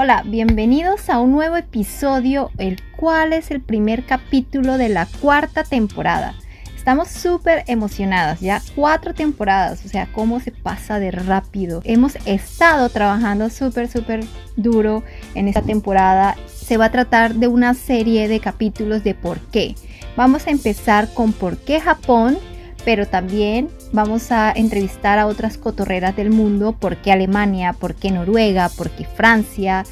[0.00, 5.64] Hola, bienvenidos a un nuevo episodio, el cual es el primer capítulo de la cuarta
[5.64, 6.36] temporada.
[6.76, 11.80] Estamos súper emocionadas, ya cuatro temporadas, o sea, cómo se pasa de rápido.
[11.82, 14.24] Hemos estado trabajando súper, súper
[14.54, 15.02] duro
[15.34, 16.36] en esta temporada.
[16.46, 19.74] Se va a tratar de una serie de capítulos de por qué.
[20.16, 22.38] Vamos a empezar con por qué Japón,
[22.84, 28.10] pero también vamos a entrevistar a otras cotorreras del mundo, por qué Alemania, por qué
[28.10, 29.84] Noruega, por qué Francia.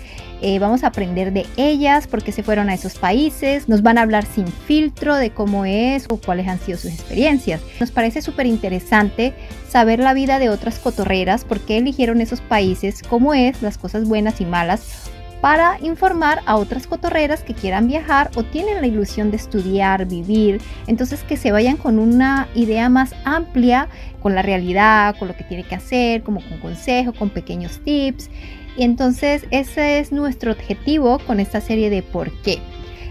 [0.42, 3.68] Eh, vamos a aprender de ellas, por qué se fueron a esos países.
[3.68, 7.62] Nos van a hablar sin filtro de cómo es o cuáles han sido sus experiencias.
[7.80, 9.32] Nos parece súper interesante
[9.68, 14.06] saber la vida de otras cotorreras, por qué eligieron esos países, cómo es, las cosas
[14.06, 19.30] buenas y malas para informar a otras cotorreras que quieran viajar o tienen la ilusión
[19.30, 23.88] de estudiar, vivir, entonces que se vayan con una idea más amplia,
[24.22, 28.30] con la realidad, con lo que tiene que hacer, como con consejo, con pequeños tips.
[28.76, 32.58] Y entonces ese es nuestro objetivo con esta serie de por qué.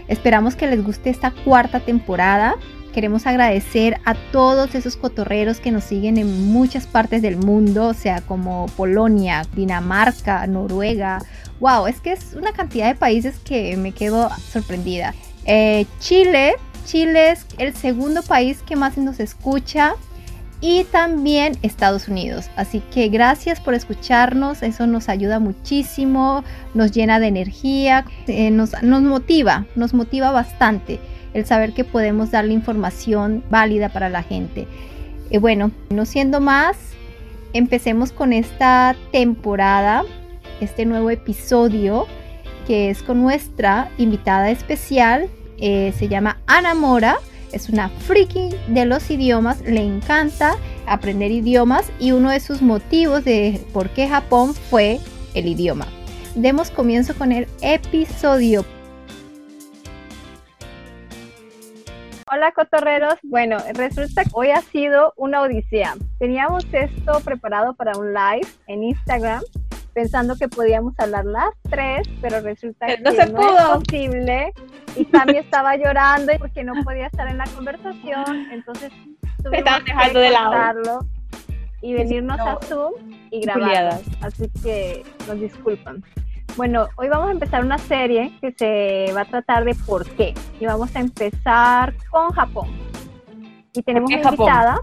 [0.08, 2.54] Esperamos que les guste esta cuarta temporada.
[2.96, 7.92] Queremos agradecer a todos esos cotorreros que nos siguen en muchas partes del mundo, o
[7.92, 11.18] sea, como Polonia, Dinamarca, Noruega,
[11.60, 15.14] wow, es que es una cantidad de países que me quedo sorprendida.
[15.44, 16.54] Eh, Chile,
[16.86, 19.92] Chile es el segundo país que más nos escucha
[20.62, 22.48] y también Estados Unidos.
[22.56, 28.82] Así que gracias por escucharnos, eso nos ayuda muchísimo, nos llena de energía, eh, nos,
[28.82, 30.98] nos motiva, nos motiva bastante
[31.36, 34.66] el saber que podemos darle información válida para la gente.
[35.30, 36.78] Y bueno, no siendo más,
[37.52, 40.02] empecemos con esta temporada
[40.62, 42.06] este nuevo episodio
[42.66, 45.28] que es con nuestra invitada especial.
[45.58, 47.18] Eh, se llama Ana Mora.
[47.52, 49.60] Es una friki de los idiomas.
[49.60, 50.56] Le encanta
[50.86, 55.00] aprender idiomas y uno de sus motivos de por qué Japón fue
[55.34, 55.86] el idioma.
[56.34, 58.64] Demos comienzo con el episodio.
[62.32, 65.94] Hola cotorreros, bueno, resulta que hoy ha sido una odisea.
[66.18, 69.42] Teníamos esto preparado para un live en Instagram
[69.94, 73.58] pensando que podíamos hablar las tres, pero resulta que no, pudo.
[73.58, 74.52] es posible.
[74.96, 78.90] Y Sammy estaba llorando porque no podía estar en la conversación, entonces
[79.44, 81.06] tuvimos que de lado.
[81.80, 82.92] y venirnos a Zoom
[83.30, 84.00] y grabar.
[84.20, 86.02] Así que nos disculpan.
[86.56, 90.32] Bueno, hoy vamos a empezar una serie que se va a tratar de por qué.
[90.58, 92.70] Y vamos a empezar con Japón.
[93.74, 94.80] Y tenemos una invitada.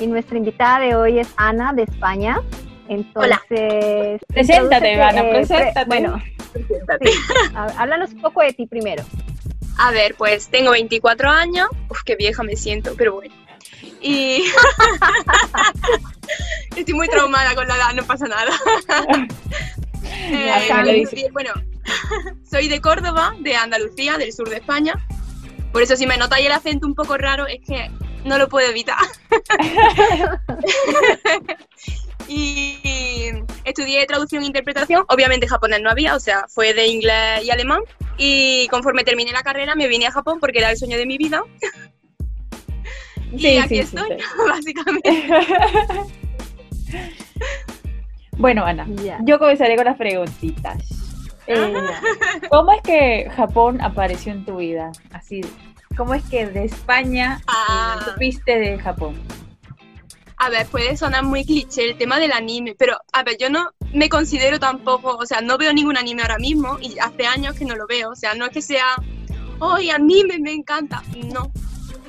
[0.00, 2.40] Y nuestra invitada de hoy es Ana de España.
[2.88, 4.20] Entonces.
[4.26, 5.84] Preséntate, Ana, preséntate.
[5.86, 6.20] bueno,
[7.54, 9.04] háblanos un poco de ti primero.
[9.78, 11.68] A ver, pues tengo 24 años.
[11.88, 13.32] Uf, qué vieja me siento, pero bueno.
[14.00, 14.42] Y.
[16.76, 18.50] Estoy muy traumada con la edad, no pasa nada.
[20.10, 21.52] eh, bueno,
[22.50, 24.94] soy de Córdoba, de Andalucía, del sur de España.
[25.72, 27.90] Por eso, si me notáis el acento un poco raro, es que
[28.24, 28.96] no lo puedo evitar.
[32.28, 33.30] y
[33.64, 35.04] estudié traducción e interpretación.
[35.08, 37.80] Obviamente japonés no había, o sea, fue de inglés y alemán.
[38.16, 41.18] Y conforme terminé la carrera me vine a Japón porque era el sueño de mi
[41.18, 41.42] vida.
[43.32, 44.16] y aquí estoy,
[44.48, 45.30] básicamente.
[48.38, 48.86] bueno, Ana,
[49.24, 50.78] yo comenzaré con las preguntitas.
[51.46, 51.74] Eh,
[52.50, 54.92] ¿Cómo es que Japón apareció en tu vida?
[55.12, 55.40] Así,
[55.96, 58.00] ¿cómo es que de España ah.
[58.04, 59.14] supiste de Japón?
[60.38, 63.70] a ver, puede sonar muy cliché el tema del anime, pero a ver, yo no
[63.92, 67.64] me considero tampoco, o sea, no veo ningún anime ahora mismo y hace años que
[67.64, 68.94] no lo veo, o sea, no es que sea,
[69.60, 71.02] ¡ay, anime me encanta!
[71.32, 71.50] No.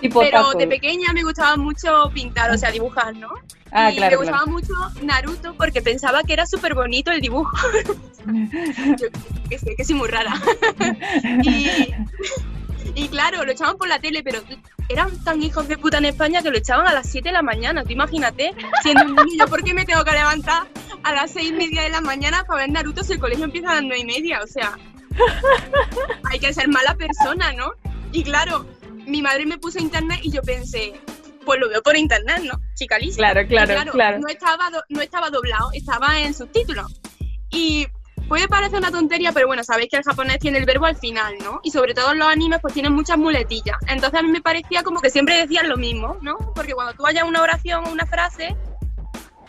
[0.02, 3.30] Pero de pequeña me gustaba mucho pintar, o sea, dibujar, ¿no?
[3.72, 4.74] Ah, y me gustaba mucho
[5.04, 7.56] Naruto porque pensaba que era súper bonito el dibujo.
[8.98, 9.08] yo
[9.50, 10.34] que sé, que soy muy rara.
[11.44, 11.94] y,
[12.96, 14.40] y claro, lo echaban por la tele, pero
[14.90, 17.44] eran tan hijos de puta en España que lo echaban a las 7 de la
[17.44, 17.84] mañana.
[17.84, 20.68] Tú imagínate, siendo un niño, ¿por qué me tengo que levantar
[21.04, 23.72] a las 6 y media de la mañana para ver Naruto si el colegio empieza
[23.72, 24.42] a las 9 y media?
[24.44, 24.78] O sea,
[26.32, 27.74] hay que ser mala persona, ¿no?
[28.12, 28.66] Y claro,
[29.10, 30.94] mi madre me puso internet y yo pensé,
[31.46, 32.60] pues lo veo por internet, ¿no?
[32.76, 37.00] Chica Claro, claro, claro, No estaba, no estaba doblado, estaba en subtítulos.
[37.52, 37.88] Y
[38.30, 41.34] Puede parecer una tontería, pero bueno, sabéis que el japonés tiene el verbo al final,
[41.44, 41.62] ¿no?
[41.64, 43.76] Y sobre todo los animes pues tienen muchas muletillas.
[43.88, 46.38] Entonces a mí me parecía como que siempre decían lo mismo, ¿no?
[46.54, 48.56] Porque cuando tú vayas una oración o una frase,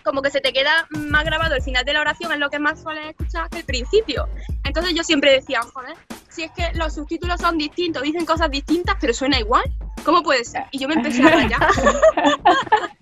[0.04, 2.58] como que se te queda más grabado el final de la oración, es lo que
[2.58, 4.28] más sueles escuchar que el principio.
[4.64, 5.96] Entonces yo siempre decía, joder,
[6.28, 9.64] si es que los subtítulos son distintos, dicen cosas distintas, pero suena igual,
[10.04, 10.64] ¿cómo puede ser?
[10.70, 11.60] Y yo me empecé a rayar.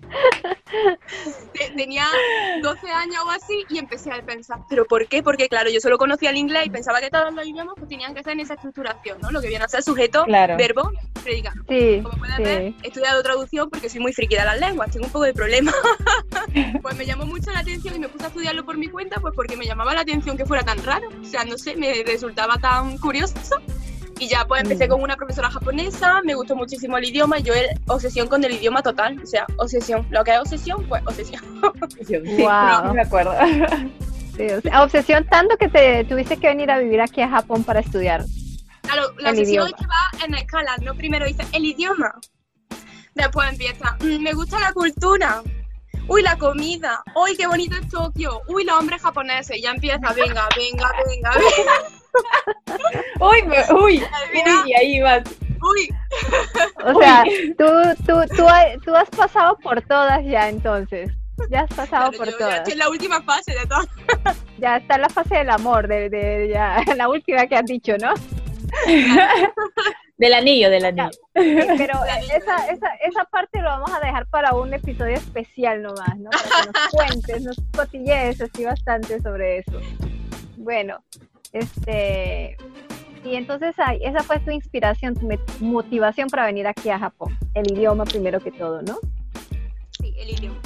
[1.75, 2.05] Tenía
[2.61, 5.23] 12 años o así y empecé a pensar, ¿pero por qué?
[5.23, 8.13] Porque claro, yo solo conocía el inglés y pensaba que todos los idiomas pues, tenían
[8.13, 9.31] que estar en esa estructuración, ¿no?
[9.31, 10.91] Lo que viene a ser sujeto, verbo,
[11.23, 11.61] predicado.
[11.67, 15.05] Sí, Como puedes ver, he estudiado traducción porque soy muy friki de las lenguas, tengo
[15.05, 15.73] un poco de problema.
[16.81, 19.33] pues me llamó mucho la atención y me puse a estudiarlo por mi cuenta, pues
[19.35, 21.09] porque me llamaba la atención que fuera tan raro.
[21.21, 23.35] O sea, no sé, me resultaba tan curioso
[24.19, 24.89] y ya pues empecé mm.
[24.89, 28.81] con una profesora japonesa, me gustó muchísimo el idioma, yo era obsesión con el idioma
[28.81, 30.05] total, o sea, obsesión.
[30.09, 31.41] Lo que es obsesión, pues obsesión.
[32.05, 32.93] Sí, wow.
[32.93, 33.33] me acuerdo.
[34.35, 38.23] Sí, obsesión tanto que te tuviste que venir a vivir aquí a Japón para estudiar.
[38.83, 40.95] Claro, la obsesión es que va en escala, ¿no?
[40.95, 42.13] Primero dice el idioma,
[43.15, 45.43] después empieza, mm, me gusta la cultura,
[46.07, 50.47] uy, la comida, uy, qué bonito es Tokio, uy, los hombres japoneses, ya empieza, venga,
[50.55, 51.71] venga, venga, venga
[53.19, 55.23] uy, uy, uy, ahí vas.
[55.61, 55.89] Uy.
[56.85, 57.23] O sea,
[57.57, 57.65] tú,
[58.05, 58.45] tú, tú,
[58.85, 61.11] tú, has pasado por todas ya entonces.
[61.49, 62.49] Ya has pasado por todas.
[62.49, 63.87] Ya estoy en la última fase de todas.
[64.57, 67.93] Ya está en la fase del amor, de, de ya, la última que has dicho,
[67.97, 68.13] ¿no?
[70.17, 71.09] Del anillo, del anillo.
[71.33, 71.93] pero
[72.35, 76.29] esa, esa, esa parte lo vamos a dejar para un episodio especial nomás, ¿no?
[76.29, 79.79] Para que nos cuentes, nos cotillees así bastante sobre eso.
[80.57, 81.01] Bueno,
[81.53, 82.57] este,
[83.23, 85.29] y entonces esa fue tu inspiración, tu
[85.59, 87.37] motivación para venir aquí a Japón.
[87.53, 88.97] El idioma primero que todo, ¿no?
[89.99, 90.59] Sí, el idioma.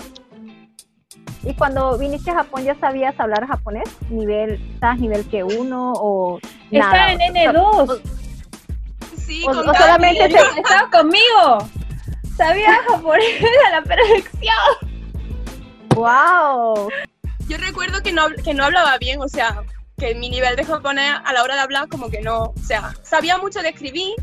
[1.43, 3.89] ¿Y cuando viniste a Japón ya sabías hablar japonés?
[4.09, 6.39] ¿Nivel, estás nivel que uno o
[6.71, 7.11] nada?
[7.11, 8.01] Está en N2.
[9.17, 10.25] sí, o, solamente
[10.57, 11.67] estaba conmigo.
[12.37, 14.55] Sabía japonés a la perfección.
[15.95, 16.89] ¡Wow!
[17.47, 19.63] Yo recuerdo que no, que no hablaba bien, o sea,
[20.03, 22.93] que mi nivel de japonés a la hora de hablar como que no, o sea,
[23.03, 24.13] sabía mucho de escribir,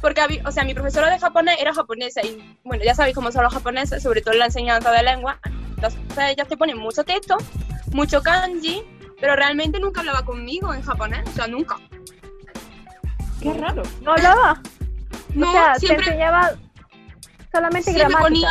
[0.00, 3.32] porque, había, o sea, mi profesora de japonés era japonesa y, bueno, ya sabéis cómo
[3.32, 5.40] son los japoneses, sobre todo en la enseñanza de lengua,
[5.74, 7.36] entonces ellas te ponen mucho texto,
[7.90, 8.84] mucho kanji,
[9.20, 11.76] pero realmente nunca hablaba conmigo en japonés, o sea, nunca.
[13.42, 13.82] Qué raro.
[14.02, 14.62] ¿No hablaba?
[15.34, 16.52] No, o sea, siempre, te enseñaba
[17.52, 18.22] solamente gramática.
[18.22, 18.50] ponía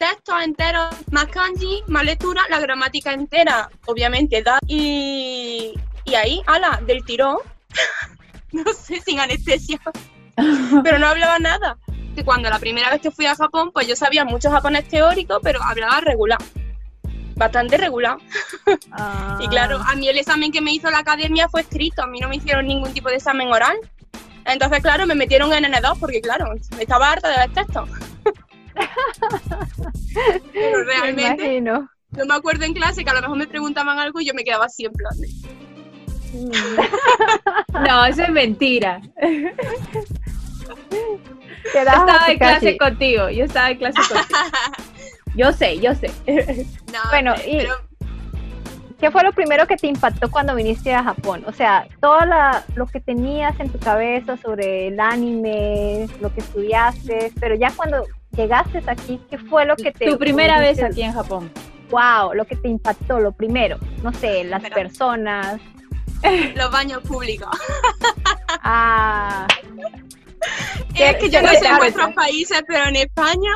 [0.00, 4.58] texto entero, más kanji, más lectura, la gramática entera, obviamente, da.
[4.66, 5.74] Y,
[6.06, 7.36] y ahí, ala, del tirón,
[8.52, 9.78] no sé, sin anestesia,
[10.82, 11.76] pero no hablaba nada.
[12.14, 15.38] Que cuando la primera vez que fui a Japón, pues yo sabía mucho japonés teórico,
[15.42, 16.38] pero hablaba regular.
[17.36, 18.16] Bastante regular.
[19.40, 22.20] Y claro, a mí el examen que me hizo la academia fue escrito, a mí
[22.20, 23.76] no me hicieron ningún tipo de examen oral.
[24.44, 27.88] Entonces, claro, me metieron en N2 porque, claro, estaba harta de ver textos.
[30.52, 34.26] Pero realmente no me acuerdo en clase que a lo mejor me preguntaban algo y
[34.26, 35.14] yo me quedaba así en plan
[37.88, 39.00] No, eso es mentira.
[41.74, 44.40] Yo estaba en clase contigo, yo estaba en clase contigo.
[45.36, 46.10] Yo sé, yo sé.
[47.10, 47.66] bueno, y
[48.98, 51.44] ¿qué fue lo primero que te impactó cuando viniste a Japón?
[51.46, 52.20] O sea, todo
[52.76, 58.06] lo que tenías en tu cabeza sobre el anime, lo que estudiaste, pero ya cuando
[58.40, 60.06] llegaste aquí, ¿qué fue lo que te...
[60.06, 61.50] Tu primera vez aquí en Japón.
[61.90, 63.78] Wow, lo que te impactó, lo primero.
[64.02, 65.60] No sé, las personas.
[66.54, 67.48] Los baños públicos.
[68.62, 69.46] Ah.
[70.94, 73.52] Es que yo no sé en vuestros países, pero en España,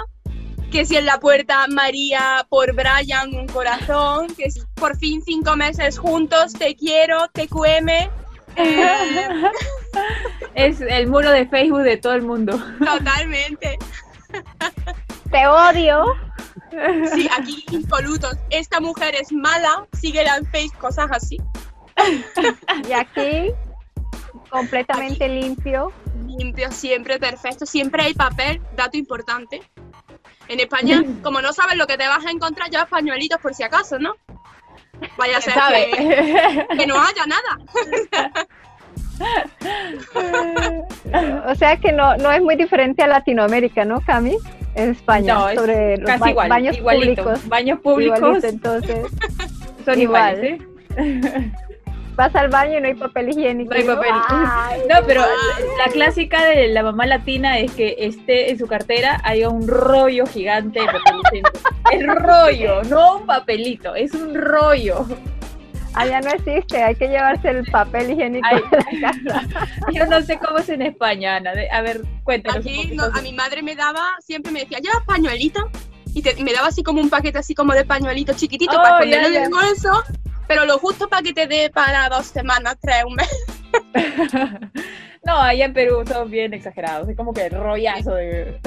[0.71, 5.57] que si en la puerta María por Brian un corazón, que si por fin cinco
[5.57, 8.11] meses juntos, te quiero, te cueme.
[8.57, 9.43] Eh.
[10.55, 12.59] es el muro de Facebook de todo el mundo.
[12.79, 13.79] Totalmente.
[15.31, 16.05] Te odio.
[17.15, 18.37] Sí, aquí impolutos.
[18.51, 21.39] Esta mujer es mala, sigue en Facebook, cosas así.
[22.89, 23.53] Y aquí,
[24.51, 25.93] completamente limpio.
[26.27, 27.67] Limpio, siempre perfecto.
[27.67, 29.63] Siempre hay papel, dato importante.
[30.49, 33.63] En España, como no sabes lo que te vas a encontrar, llevas pañuelitos por si
[33.63, 34.15] acaso, ¿no?
[35.17, 38.47] Vaya a ser que, que no haya nada.
[41.55, 44.37] o sea que no, no es muy diferente a Latinoamérica, ¿no, Cami?
[44.75, 47.49] En España, no, sobre los baños públicos.
[47.49, 48.43] Baños públicos.
[48.43, 49.07] entonces.
[49.85, 50.61] Son iguales,
[52.17, 53.75] Vas al baño y no hay papel higiénico.
[53.75, 54.11] No hay papel.
[54.89, 55.23] no, pero
[55.85, 60.25] la clásica de la mamá latina es que esté en su cartera haya un rollo
[60.25, 61.51] gigante de papel higiénico.
[61.93, 65.07] El rollo, no un papelito, es un rollo.
[65.95, 69.67] Allá no existe, hay que llevarse el papel higiénico de la casa.
[69.93, 71.53] Yo no sé cómo es en España, Ana.
[71.73, 72.59] A ver, cuéntanos.
[72.59, 75.71] Aquí a mi madre me daba, siempre me decía, lleva pañuelito.
[76.15, 79.29] Y, me daba así como un paquete así como de pañuelito chiquitito para oh, ponerlo
[79.29, 80.05] en el bolso,
[80.47, 83.29] pero lo justo para que te dé para dos semanas, tres, un mes.
[85.25, 88.61] no, allá en Perú son bien exagerados, es como que rollazo de,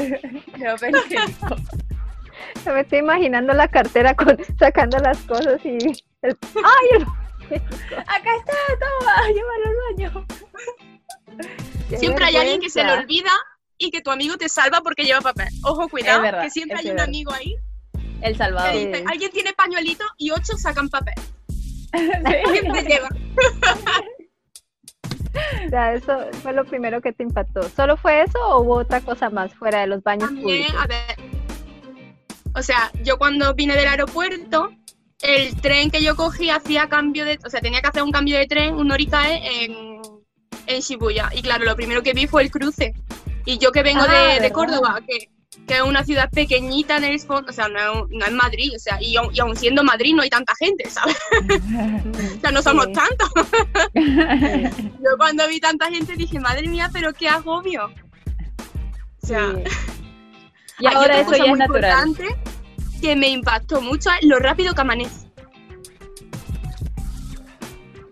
[2.73, 5.77] me estoy imaginando la cartera con, sacando las cosas y...
[6.23, 7.05] ¡Ay!
[8.07, 10.27] Acá está, toma, llévalo al baño.
[11.97, 13.31] Siempre hay alguien que se le olvida
[13.77, 15.47] y que tu amigo te salva porque lleva papel.
[15.63, 17.55] Ojo, cuidado, que siempre hay un amigo ahí.
[18.21, 18.73] El salvador.
[19.05, 21.13] alguien tiene pañuelito y ocho sacan papel.
[21.93, 23.09] Siempre lleva.
[25.71, 27.61] Ya, eso fue lo primero que te impactó.
[27.69, 30.75] ¿Solo fue eso o hubo otra cosa más fuera de los baños públicos?
[30.79, 31.15] A ver,
[32.55, 34.71] o sea, yo cuando vine del aeropuerto,
[35.21, 38.37] el tren que yo cogí hacía cambio de, o sea, tenía que hacer un cambio
[38.37, 40.01] de tren, un Norikae en,
[40.67, 41.29] en Shibuya.
[41.33, 42.93] Y claro, lo primero que vi fue el cruce.
[43.45, 45.29] Y yo que vengo de, ah, Córdoba, que,
[45.73, 49.13] es una ciudad pequeñita en el fondo, o sea, no, es Madrid, o sea, y,
[49.13, 51.17] y, aun siendo Madrid no hay tanta gente, ¿sabes?
[52.37, 53.29] o sea, no somos tantos.
[53.95, 57.85] yo cuando vi tanta gente dije, madre mía, pero qué agobio.
[59.23, 59.55] O sea,
[60.79, 62.15] y ahora eso ya es natural.
[62.99, 65.27] Que me impactó mucho lo rápido que amanece.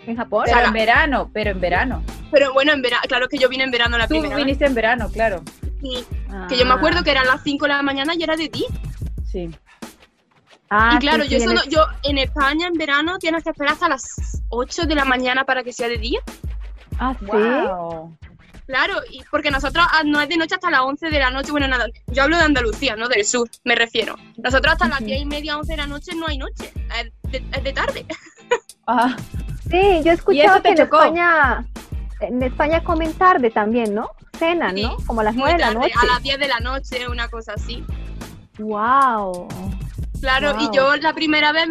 [0.06, 0.44] En Japón.
[0.46, 2.04] Pero en verano, pero en verano.
[2.32, 4.36] Pero bueno, en verano, claro que yo vine en verano la Tú primera.
[4.36, 5.44] Tú viniste en verano, claro.
[5.82, 6.06] Sí.
[6.50, 8.65] Que yo me acuerdo que eran las 5 de la mañana y era de ti.
[9.32, 9.50] Sí.
[10.70, 14.44] Ah, y claro, yo, solo, yo en España en verano tienes que esperar hasta las
[14.50, 16.20] 8 de la mañana para que sea de día.
[17.00, 17.25] Ah, sí.
[18.67, 21.51] Claro, y porque nosotros ah, no es de noche hasta las 11 de la noche,
[21.51, 24.15] bueno, nada, yo hablo de Andalucía, no del sur, me refiero.
[24.38, 26.74] Nosotros hasta las 10 y media, 11 de la noche no hay noche,
[27.31, 28.05] es de, tarde.
[28.88, 29.15] Ah.
[29.67, 31.65] Sí, yo he escuchado que en España,
[32.19, 34.12] en España comen tarde también, ¿no?
[34.38, 34.98] Cenan, ¿no?
[35.07, 35.91] Como a las 9 de la noche.
[36.00, 37.84] A las 10 de la noche, una cosa así.
[38.60, 39.48] Wow.
[40.22, 41.69] Claro, y yo la primera vez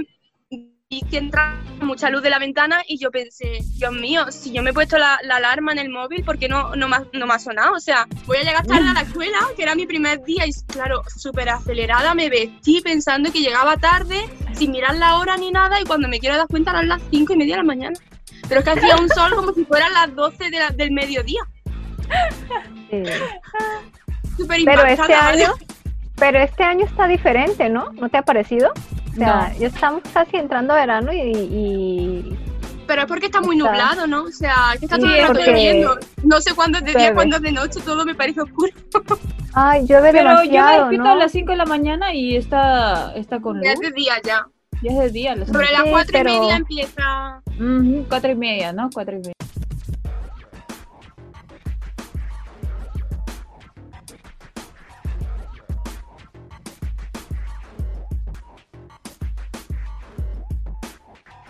[1.02, 4.70] que entra mucha luz de la ventana y yo pensé, Dios mío, si yo me
[4.70, 7.34] he puesto la, alarma en el móvil, ¿por qué no, no, me ha, no me
[7.34, 7.74] ha sonado?
[7.74, 10.52] O sea, voy a llegar tarde a la escuela, que era mi primer día, y
[10.66, 15.80] claro, súper acelerada, me vestí pensando que llegaba tarde, sin mirar la hora ni nada,
[15.80, 17.98] y cuando me quiero dar cuenta eran las cinco y media de la mañana.
[18.48, 21.40] Pero es que hacía un sol como si fueran las 12 del mediodía.
[24.36, 25.54] Súper Pero este año,
[26.16, 27.92] pero este año está diferente, ¿no?
[27.94, 28.72] ¿No te ha parecido?
[29.14, 32.36] O sea, ya estamos casi entrando a verano y,
[32.86, 34.24] Pero es porque está muy nublado, ¿no?
[34.24, 35.98] O sea, está todo el rato lloviendo.
[36.24, 38.72] No sé cuándo es de día, cuándo es de noche, todo me parece oscuro.
[39.54, 43.12] Ay, llueve Pero demasiado, yo me despierto a las 5 de la mañana y está,
[43.14, 43.64] está con luz.
[43.64, 44.48] Ya es de día ya.
[44.82, 45.46] Ya es de día.
[45.46, 47.40] Sobre las 4 y media empieza...
[48.08, 48.90] 4 y media, ¿no?
[48.92, 49.34] 4 y media.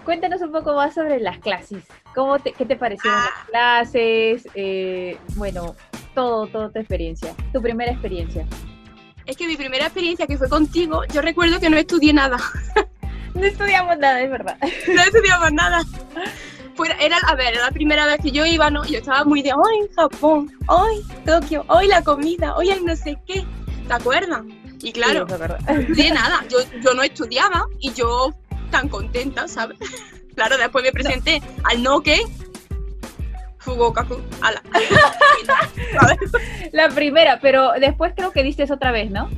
[0.05, 1.85] Cuéntanos un poco más sobre las clases.
[2.15, 3.47] ¿Cómo te, ¿Qué te parecieron las ah.
[3.49, 4.49] clases?
[4.55, 5.75] Eh, bueno,
[6.15, 7.35] todo, toda tu experiencia.
[7.53, 8.47] Tu primera experiencia.
[9.27, 12.37] Es que mi primera experiencia que fue contigo, yo recuerdo que no estudié nada.
[13.35, 14.59] no estudiamos nada, es verdad.
[14.95, 15.83] no estudiamos nada.
[17.01, 18.85] era, a ver, era la primera vez que yo iba, ¿no?
[18.85, 23.17] Yo estaba muy de, hoy Japón, hoy Tokio, hoy la comida, hoy el no sé
[23.27, 23.45] qué.
[23.89, 24.43] ¿Te acuerdas?
[24.83, 26.45] Y claro, no estudié nada.
[26.51, 28.35] Yo, yo no estudiaba y yo
[28.75, 29.79] tan contenta, ¿sabes?
[30.35, 32.21] Claro, después me presenté al Noke
[33.59, 34.17] Fugokaku.
[34.43, 34.51] A
[36.73, 39.31] la, primera, pero después creo que diste otra vez, ¿no?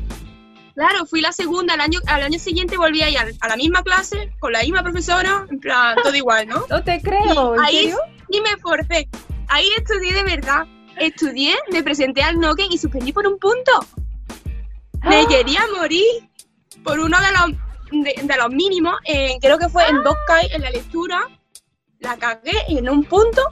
[0.75, 3.83] Claro, fui la segunda, al año, al año siguiente volví a ir a, la misma
[3.83, 6.65] clase, con la misma profesora, en plan, todo igual, ¿no?
[6.71, 7.95] No te creo, y ahí
[8.31, 9.07] y me forcé.
[9.49, 10.67] Ahí estudié de verdad.
[10.97, 13.85] Estudié, me presenté al Noken y suspendí por un punto.
[15.03, 15.27] Me ¡Ah!
[15.29, 16.27] quería morir
[16.83, 20.63] por uno de los de, los mínimos, eh, creo que fue en dos Kai en
[20.63, 21.21] la lectura,
[22.01, 23.43] la cagué y en un punto.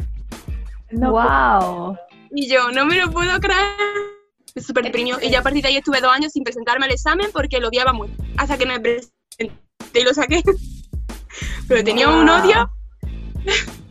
[0.92, 1.96] wow.
[2.30, 3.76] Y yo no me lo puedo creer.
[4.54, 5.18] Me súper deprimió.
[5.20, 7.68] Y ya a partir de ahí estuve dos años sin presentarme al examen porque lo
[7.68, 8.14] odiaba mucho.
[8.38, 9.10] Hasta que me presenté
[9.94, 10.42] y lo saqué.
[11.68, 12.70] Pero tenía un odio.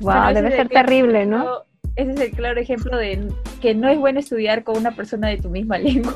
[0.00, 1.64] Wow, debe ser terrible, ¿no?
[1.96, 5.38] Ese es el claro ejemplo de que no es bueno estudiar con una persona de
[5.38, 6.14] tu misma lengua.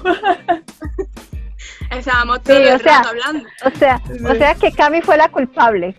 [1.92, 3.48] Estábamos todo el rato hablando.
[3.64, 5.94] O sea, o sea que Cami fue la culpable.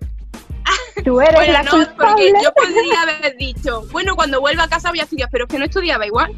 [1.03, 1.95] Tú eres bueno, la no, culpable.
[1.97, 5.51] porque yo podría haber dicho, bueno, cuando vuelva a casa voy a estudiar, pero es
[5.51, 6.33] que no estudiaba igual.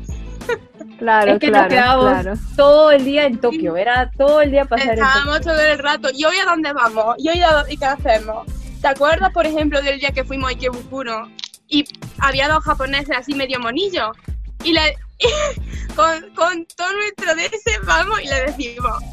[1.00, 4.66] Claro, es que claro, nos quedábamos todo el día en Tokio, era todo el día
[4.66, 7.16] pasar Estábamos todo el rato, ¿y hoy a dónde vamos?
[7.18, 8.48] ¿Y hoy a dónde, y qué hacemos?
[8.82, 11.30] ¿Te acuerdas, por ejemplo, del día que fuimos a Ikebukuro
[11.68, 11.86] y
[12.20, 14.16] había dos japoneses así medio monillos?
[14.64, 14.96] Y, le,
[15.96, 19.04] con, con todo nuestro ese vamos y le decimos,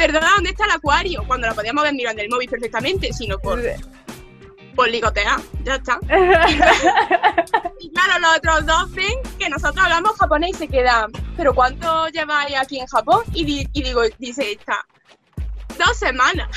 [0.00, 1.22] perdona, ¿dónde está el acuario?
[1.26, 3.60] Cuando la podíamos ver mirando el móvil perfectamente, sino por...
[4.74, 5.98] Pues ligotea, ya está.
[7.80, 12.08] y claro, los otros dos ven que nosotros hablamos japonés y se quedan, ¿pero cuánto
[12.08, 13.24] lleváis aquí en Japón?
[13.34, 14.86] Y, y digo, dice esta,
[15.76, 16.48] dos semanas.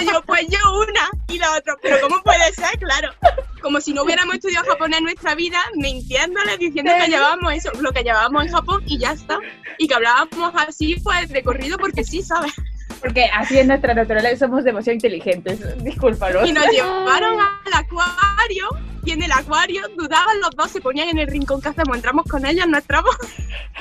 [0.00, 2.78] Yo, pues yo una y la otra, pero ¿cómo puede ser?
[2.78, 3.12] Claro,
[3.60, 7.92] como si no hubiéramos estudiado japonés en nuestra vida, mintiéndole, diciendo que llevábamos eso, lo
[7.92, 9.38] que llevábamos en Japón y ya está.
[9.78, 12.52] Y que hablábamos así, pues, recorrido porque sí, ¿sabes?
[13.00, 16.46] Porque así es nuestra naturaleza, somos demasiado inteligentes, discúlpalo.
[16.46, 18.68] Y nos llevaron al acuario
[19.04, 22.26] y en el acuario dudaban los dos, se ponían en el rincón que hacemos, entramos
[22.26, 23.16] con ellos, no entramos.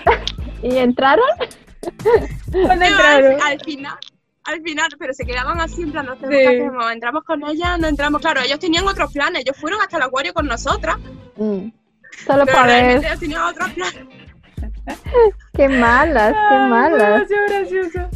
[0.64, 1.26] ¿Y entraron?
[2.54, 3.42] entraron?
[3.42, 3.98] Al, final,
[4.44, 8.22] al final, pero se quedaban así en plan, no hacemos, entramos con ellas, no entramos,
[8.22, 10.98] claro, ellos tenían otros planes, ellos fueron hasta el acuario con nosotras.
[11.38, 11.70] Mm.
[12.26, 13.06] Solo para ver.
[13.06, 14.06] Ellos tenían otros planes.
[15.54, 17.28] qué malas, qué malas.
[17.48, 18.10] gracioso.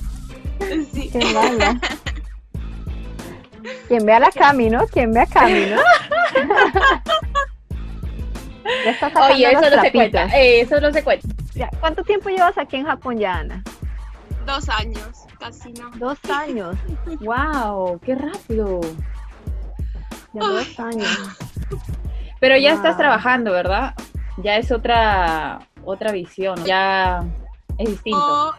[0.92, 1.10] Sí.
[1.12, 1.80] Qué mala.
[3.88, 5.82] Quien vea la camino, quien vea camino.
[9.30, 11.28] Oye, eso no se cuenta, eso no se cuenta.
[11.80, 13.64] ¿Cuánto tiempo llevas aquí en Japón ya, Ana?
[14.46, 15.90] Dos años, casi no.
[15.98, 16.76] Dos años.
[17.22, 18.82] wow, qué rápido.
[20.34, 21.38] Ya dos años.
[22.40, 23.96] Pero ya estás trabajando, ¿verdad?
[24.38, 27.24] Ya es otra otra visión, ya
[27.78, 28.54] es distinto.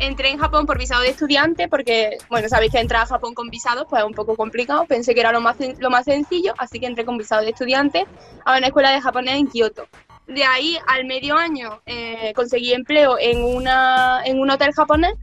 [0.00, 3.48] Entré en Japón por visado de estudiante porque, bueno, sabéis que entrar a Japón con
[3.48, 4.84] visados pues es un poco complicado.
[4.86, 8.06] Pensé que era lo más, lo más sencillo, así que entré con visado de estudiante
[8.44, 9.88] a una escuela de japonés en Kioto.
[10.28, 15.14] De ahí al medio año eh, conseguí empleo en, una, en un hotel japonés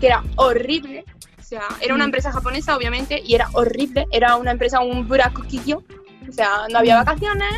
[0.00, 1.04] que era horrible.
[1.38, 2.08] O sea, era una mm.
[2.08, 4.06] empresa japonesa, obviamente, y era horrible.
[4.12, 5.82] Era una empresa, un burakukillo.
[6.28, 7.04] O sea, no había mm.
[7.04, 7.54] vacaciones,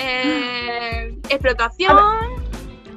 [0.00, 1.96] eh, explotación.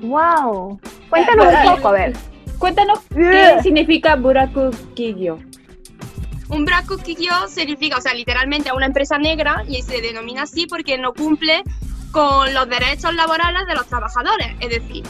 [0.01, 0.79] ¡Wow!
[1.09, 2.13] Cuéntanos un poco, a ver.
[2.57, 5.37] Cuéntanos qué significa Buraku Kigyo.
[6.49, 6.65] Un
[7.03, 11.13] Kigyo significa, o sea, literalmente a una empresa negra y se denomina así porque no
[11.13, 11.61] cumple
[12.11, 14.55] con los derechos laborales de los trabajadores.
[14.59, 15.03] Es decir,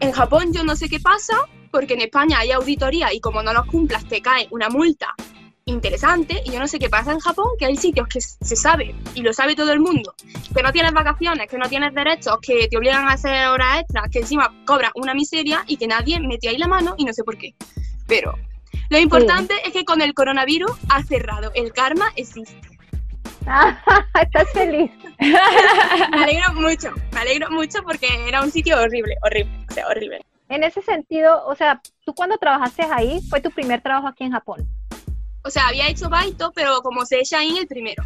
[0.00, 1.36] en Japón yo no sé qué pasa
[1.70, 5.14] porque en España hay auditoría y como no los cumplas te cae una multa
[5.68, 8.94] interesante y yo no sé qué pasa en Japón, que hay sitios que se sabe
[9.14, 10.14] y lo sabe todo el mundo,
[10.54, 14.08] que no tienes vacaciones, que no tienes derechos, que te obligan a hacer horas extras,
[14.10, 17.24] que encima cobran una miseria y que nadie mete ahí la mano y no sé
[17.24, 17.54] por qué.
[18.06, 18.34] Pero
[18.90, 22.60] lo importante es que con el coronavirus ha cerrado, el karma existe.
[24.22, 24.90] estás feliz.
[25.18, 30.20] Me alegro mucho, me alegro mucho porque era un sitio horrible, horrible, o sea, horrible.
[30.48, 34.32] En ese sentido, o sea, tú cuando trabajaste ahí, fue tu primer trabajo aquí en
[34.32, 34.68] Japón.
[35.42, 38.04] O sea, había hecho Baito, pero como se en el primero.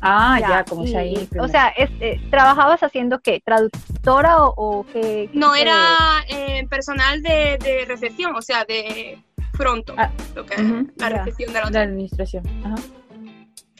[0.00, 1.28] Ah, ya, como Shain.
[1.40, 3.40] O sea, eh, ¿trabajabas haciendo qué?
[3.44, 5.30] ¿Traductora o, qué?
[5.32, 5.96] No, era
[6.28, 9.18] eh, personal de, recepción, o sea, de
[9.56, 10.56] pronto, ah, lo que
[10.96, 12.44] la recepción de la, la administración.
[12.64, 12.76] Ajá.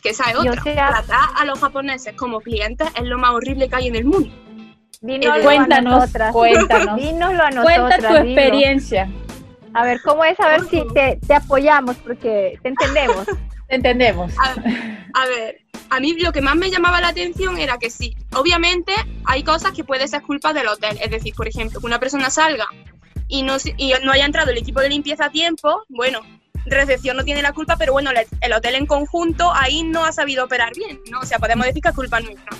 [0.04, 0.62] Que esa es otra.
[0.62, 4.30] Tratar a los japoneses como clientes es lo más horrible que hay en el mundo.
[5.42, 6.96] cuéntanos, cuéntanos.
[7.00, 7.80] Dínoslo a nosotras.
[7.80, 9.10] Cuenta tu experiencia.
[9.72, 10.38] A ver, ¿cómo es?
[10.40, 13.26] A ver si te, apoyamos, porque te entendemos.
[13.66, 14.30] Te entendemos.
[14.38, 18.92] A, ver, a mí lo que más me llamaba la atención era que sí, obviamente
[19.24, 20.98] hay cosas que puede ser culpa del hotel.
[21.00, 22.66] Es decir, por ejemplo, que una persona salga
[23.26, 26.20] y no, y no haya entrado el equipo de limpieza a tiempo, bueno,
[26.66, 30.44] recepción no tiene la culpa, pero bueno, el hotel en conjunto ahí no ha sabido
[30.44, 31.20] operar bien, ¿no?
[31.20, 32.56] O sea, podemos decir que es culpa nuestra.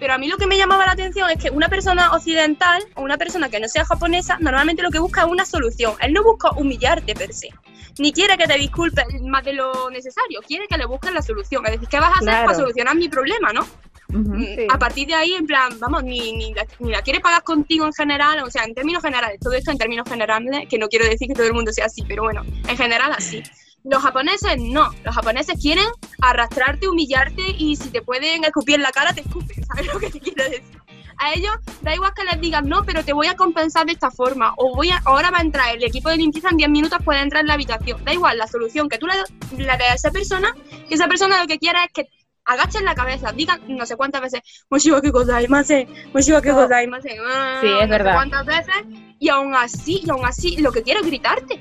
[0.00, 3.02] Pero a mí lo que me llamaba la atención es que una persona occidental o
[3.02, 5.94] una persona que no sea japonesa normalmente lo que busca es una solución.
[6.00, 7.50] Él no busca humillarte per se,
[7.98, 11.64] ni quiere que te disculpes más de lo necesario, quiere que le busques la solución.
[11.66, 13.66] Es decir, ¿qué vas a hacer para solucionar mi problema, no?
[14.14, 17.42] Mm, a partir de ahí, en plan, vamos, ni, ni, la, ni la quiere pagar
[17.42, 20.86] contigo en general, o sea, en términos generales, todo esto en términos generales, que no
[20.88, 23.42] quiero decir que todo el mundo sea así, pero bueno, en general así.
[23.82, 25.86] Los japoneses no, los japoneses quieren
[26.22, 30.10] arrastrarte, humillarte y si te pueden escupir en la cara, te escupen, ¿sabes lo que
[30.10, 30.78] te quiero decir?
[31.16, 34.10] A ellos da igual que les digan, no, pero te voy a compensar de esta
[34.10, 36.98] forma, o voy a, ahora va a entrar el equipo de limpieza en 10 minutos,
[37.04, 38.04] puede entrar en la habitación.
[38.04, 39.14] Da igual, la solución que tú le,
[39.56, 40.54] le des a esa persona,
[40.88, 42.08] que esa persona lo que quiera es que
[42.44, 47.58] agachen la cabeza, digan no sé cuántas veces, Moshiwa que gozaimasen, Moshiwa que gozaimasen, ah,
[47.60, 48.14] sí, es verdad.
[48.14, 48.74] cuántas veces,
[49.18, 51.60] y aún así, y aún así, lo que quiere es gritarte.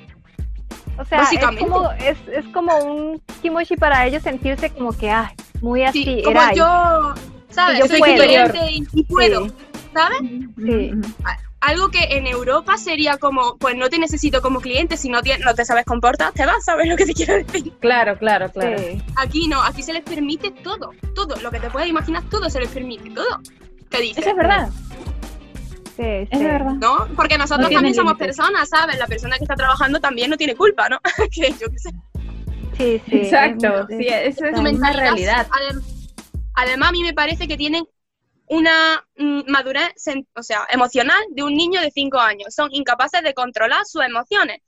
[0.98, 5.34] O sea, es como, es, es como un kimochi para ellos sentirse como que, ah,
[5.62, 6.04] muy así.
[6.04, 7.14] Sí, como yo,
[7.50, 7.80] ¿sabes?
[7.80, 9.48] Yo soy superior y, puedo,
[9.94, 10.20] ¿sabes?
[10.58, 10.92] Sí.
[11.66, 15.38] Algo que en Europa sería como, pues no te necesito como cliente, si no te,
[15.40, 17.72] no te sabes comportar, te vas, ¿sabes lo que te quiero decir?
[17.80, 18.82] Claro, claro, claro.
[19.16, 22.60] Aquí no, aquí se les permite todo, todo, lo que te puedas imaginar, todo se
[22.60, 23.40] les permite, todo.
[23.90, 24.18] ¿Qué dices?
[24.18, 24.70] Eso es verdad.
[25.96, 26.74] Sí, es verdad.
[26.74, 27.08] ¿No?
[27.16, 28.98] Porque nosotros también somos personas, ¿sabes?
[28.98, 31.00] La persona que está trabajando también no tiene culpa, ¿no?
[31.32, 31.90] que yo qué sé.
[32.78, 33.18] Sí, sí.
[33.18, 35.48] Exacto, sí, eso es una realidad.
[36.56, 37.86] Además, a mí me parece que tienen
[38.54, 39.94] una mm, madurez
[40.36, 42.54] o sea, emocional de un niño de 5 años.
[42.54, 44.62] Son incapaces de controlar sus emociones.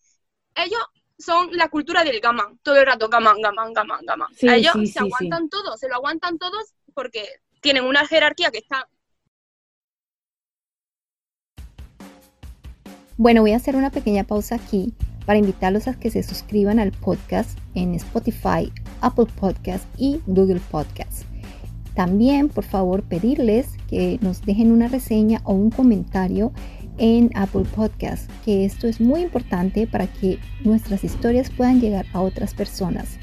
[0.55, 0.81] Ellos
[1.19, 4.29] son la cultura del gamán, todo el rato gamán, gamán, gamán, gamán.
[4.41, 7.27] Ellos se aguantan todo, se lo aguantan todos porque
[7.61, 8.87] tienen una jerarquía que está...
[13.17, 14.93] Bueno, voy a hacer una pequeña pausa aquí
[15.25, 18.71] para invitarlos a que se suscriban al podcast en Spotify,
[19.01, 21.34] Apple Podcast y Google Podcast.
[21.95, 26.51] También, por favor, pedirles que nos dejen una reseña o un comentario
[26.97, 32.21] en Apple Podcast, que esto es muy importante para que nuestras historias puedan llegar a
[32.21, 33.17] otras personas.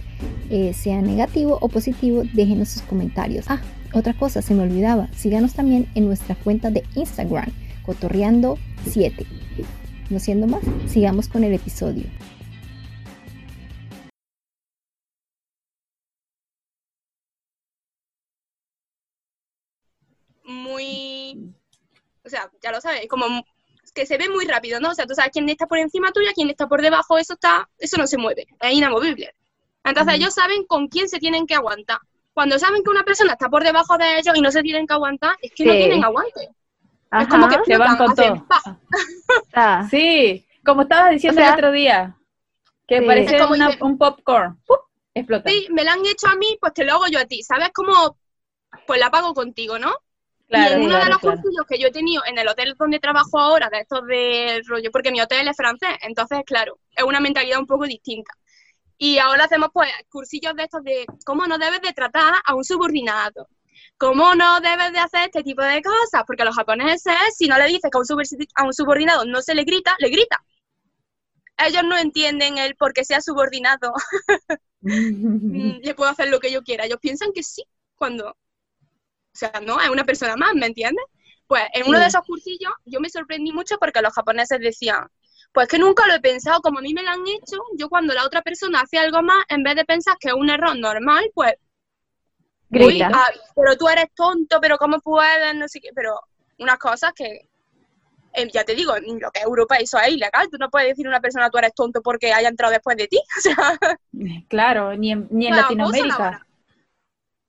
[0.51, 3.47] Eh, sea negativo o positivo, déjenos sus comentarios.
[3.49, 3.61] Ah,
[3.93, 7.51] otra cosa, se me olvidaba, síganos también en nuestra cuenta de Instagram,
[7.85, 9.27] cotorreando7.
[10.11, 12.05] No siendo más, sigamos con el episodio.
[22.33, 23.27] Sea, ya lo sabes, como
[23.95, 24.91] que se ve muy rápido, ¿no?
[24.91, 27.69] O sea, tú sabes quién está por encima tuya, quién está por debajo, eso está,
[27.79, 29.35] eso no se mueve, es inamovible.
[29.85, 31.99] Entonces ellos saben con quién se tienen que aguantar.
[32.33, 34.95] Cuando saben que una persona está por debajo de ellos y no se tienen que
[34.95, 36.49] aguantar, es que no tienen aguante.
[37.21, 38.47] es como que se van con todo.
[39.55, 39.87] Ah.
[39.91, 42.17] Sí, como estabas diciendo el otro día,
[42.87, 43.39] que parece
[43.81, 44.59] un popcorn.
[45.15, 45.51] Explota.
[45.51, 47.43] Sí, me la han hecho a mí, pues te lo hago yo a ti.
[47.43, 48.17] ¿Sabes cómo?
[48.87, 49.95] Pues la pago contigo, ¿no?
[50.53, 53.39] Y en uno de los cursillos que yo he tenido en el hotel donde trabajo
[53.39, 57.59] ahora, de estos de rollo, porque mi hotel es francés, entonces, claro, es una mentalidad
[57.59, 58.33] un poco distinta.
[58.99, 62.65] Y ahora hacemos pues cursillos de estos de cómo no debes de tratar a un
[62.65, 63.49] subordinado,
[63.97, 67.59] cómo no debes de hacer este tipo de cosas, porque a los japoneses, si no
[67.59, 67.99] le dices que
[68.55, 70.45] a un, subordinado no se le grita, le grita.
[71.59, 73.93] Ellos no entienden el por qué sea subordinado.
[74.85, 76.85] Mm, le puedo hacer lo que yo quiera.
[76.85, 77.63] Ellos piensan que sí,
[77.95, 78.37] cuando,
[79.35, 81.05] o sea, no, es una persona más, ¿me entiendes?
[81.47, 85.09] Pues en uno de esos cursillos yo me sorprendí mucho porque los japoneses decían,
[85.53, 88.15] pues que nunca lo he pensado, como a mí me lo han hecho, yo cuando
[88.15, 91.31] la otra persona hace algo más, en vez de pensar que es un error normal,
[91.35, 91.55] pues...
[92.71, 93.11] Grita.
[93.55, 95.55] Pero tú eres tonto, pero ¿cómo puedes?
[95.55, 96.19] No sé qué, pero
[96.59, 97.47] unas cosas que,
[98.33, 101.07] eh, ya te digo, lo que es Europa eso es ilegal, tú no puedes decir
[101.07, 103.21] a una persona tú eres tonto porque haya entrado después de ti,
[104.49, 106.47] Claro, ni en, ni en Latinoamérica.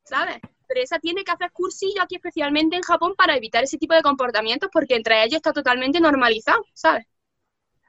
[0.03, 0.39] ¿Sabes?
[0.73, 4.01] Pero esa tiene que hacer cursillo aquí especialmente en Japón para evitar ese tipo de
[4.01, 7.05] comportamientos porque entre ellos está totalmente normalizado, ¿sabes?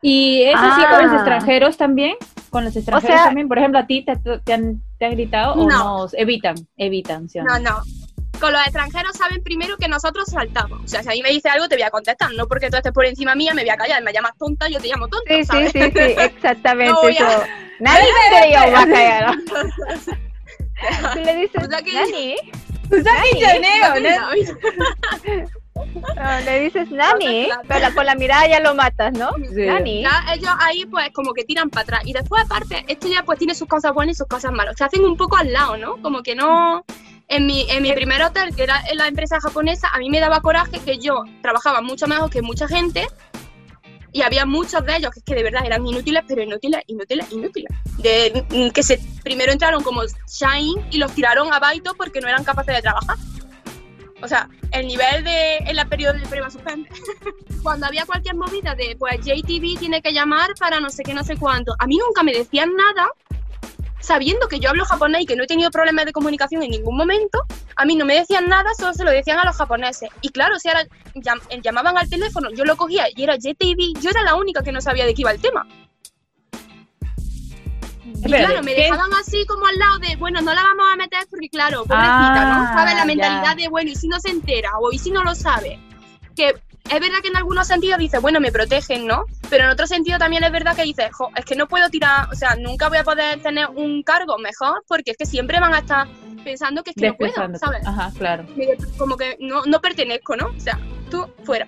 [0.03, 1.15] ¿Y es así con los ah.
[1.15, 2.17] extranjeros también?
[2.51, 3.49] ¿Con los extranjeros también?
[3.49, 6.57] Por ejemplo, ¿a ti te, han, gritado o nos evitan?
[6.77, 7.83] Evitan, No, no.
[8.39, 10.83] Con los extranjeros saben primero que nosotros saltamos.
[10.85, 12.35] O sea, si a mí me dice algo, te voy a contestar.
[12.35, 14.03] No porque tú estés por encima mía, me voy a callar.
[14.03, 15.33] Me llamas tonta, yo te llamo tonta.
[15.35, 17.17] Sí, sí, sí, sí, exactamente.
[17.81, 19.35] Nadie te va a callar.
[21.15, 22.37] Tú le dices, Nani.
[25.75, 26.41] ¿no?
[26.45, 29.31] le dices Nani, pero con la mirada ya lo matas, ¿no?
[29.51, 30.03] Nani.
[30.03, 32.03] Ya, ellos ahí pues como que tiran para atrás.
[32.05, 34.77] Y después aparte, esto ya pues tiene sus cosas buenas y sus cosas malas.
[34.77, 36.01] Se hacen un poco al lado, ¿no?
[36.03, 36.85] Como que no...
[37.27, 40.21] En mi, en mi primer hotel, que era en la empresa japonesa, a mí me
[40.21, 43.09] daba coraje que yo trabajaba mucho mejor que mucha gente
[44.15, 47.73] y había muchos de ellos que, que de verdad eran inútiles, pero inútiles, inútiles, inútiles.
[47.99, 52.45] De, que se primero entraron como Shine y los tiraron a Baito porque no eran
[52.45, 53.17] capaces de trabajar.
[54.23, 56.89] O sea, el nivel de en la periodo de prueba suspende.
[57.65, 61.25] Cuando había cualquier movida de, pues JTV tiene que llamar para no sé qué, no
[61.25, 63.09] sé cuánto, a mí nunca me decían nada,
[64.05, 66.97] sabiendo que yo hablo japonés y que no he tenido problemas de comunicación en ningún
[66.97, 67.39] momento,
[67.77, 70.11] a mí no me decían nada, solo se lo decían a los japoneses.
[70.21, 70.87] Y claro, si era,
[71.63, 74.81] llamaban al teléfono, yo lo cogía y era JTV, yo era la única que no
[74.81, 75.67] sabía de qué iba el tema.
[78.05, 81.27] Y claro, me dejaban así como al lado de, bueno, no la vamos a meter
[81.29, 82.63] porque, claro, pobrecita, ¿no?
[82.63, 82.95] Ah, ¿Sabes?
[82.95, 85.79] La mentalidad de, bueno, y si no se entera o y si no lo sabe.
[86.37, 86.55] Que
[86.91, 89.25] es verdad que en algunos sentidos dices, bueno, me protegen, ¿no?
[89.49, 92.29] Pero en otro sentido también es verdad que dices, jo, es que no puedo tirar,
[92.31, 95.75] o sea, nunca voy a poder tener un cargo mejor porque es que siempre van
[95.75, 96.07] a estar
[96.45, 97.87] pensando que es que no puedo, ¿sabes?
[97.87, 98.45] Ajá, claro.
[98.99, 100.49] Como que no, no pertenezco, ¿no?
[100.49, 100.79] O sea,
[101.11, 101.67] tú fuera.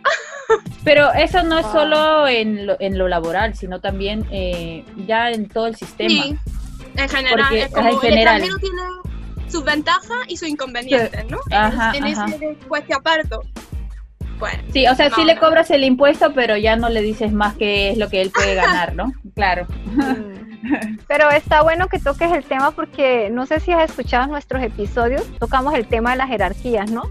[0.85, 1.73] Pero eso no es ah.
[1.73, 6.11] solo en lo, en lo laboral, sino también eh, ya en todo el sistema.
[6.11, 6.39] Sí,
[6.95, 7.57] en general.
[7.57, 8.43] es como en general.
[8.43, 8.83] el tiene
[9.49, 11.39] sus ventajas y sus inconvenientes, ¿no?
[11.51, 13.43] Ajá, en, ese puesto aparto.
[14.39, 17.55] Bueno, sí, o sea, sí le cobras el impuesto, pero ya no le dices más
[17.55, 19.13] que es lo que él puede ganar, ¿no?
[19.35, 19.67] claro.
[19.87, 20.47] Mm.
[21.07, 25.23] Pero está bueno que toques el tema porque no sé si has escuchado nuestros episodios,
[25.39, 27.05] tocamos el tema de las jerarquías, ¿no?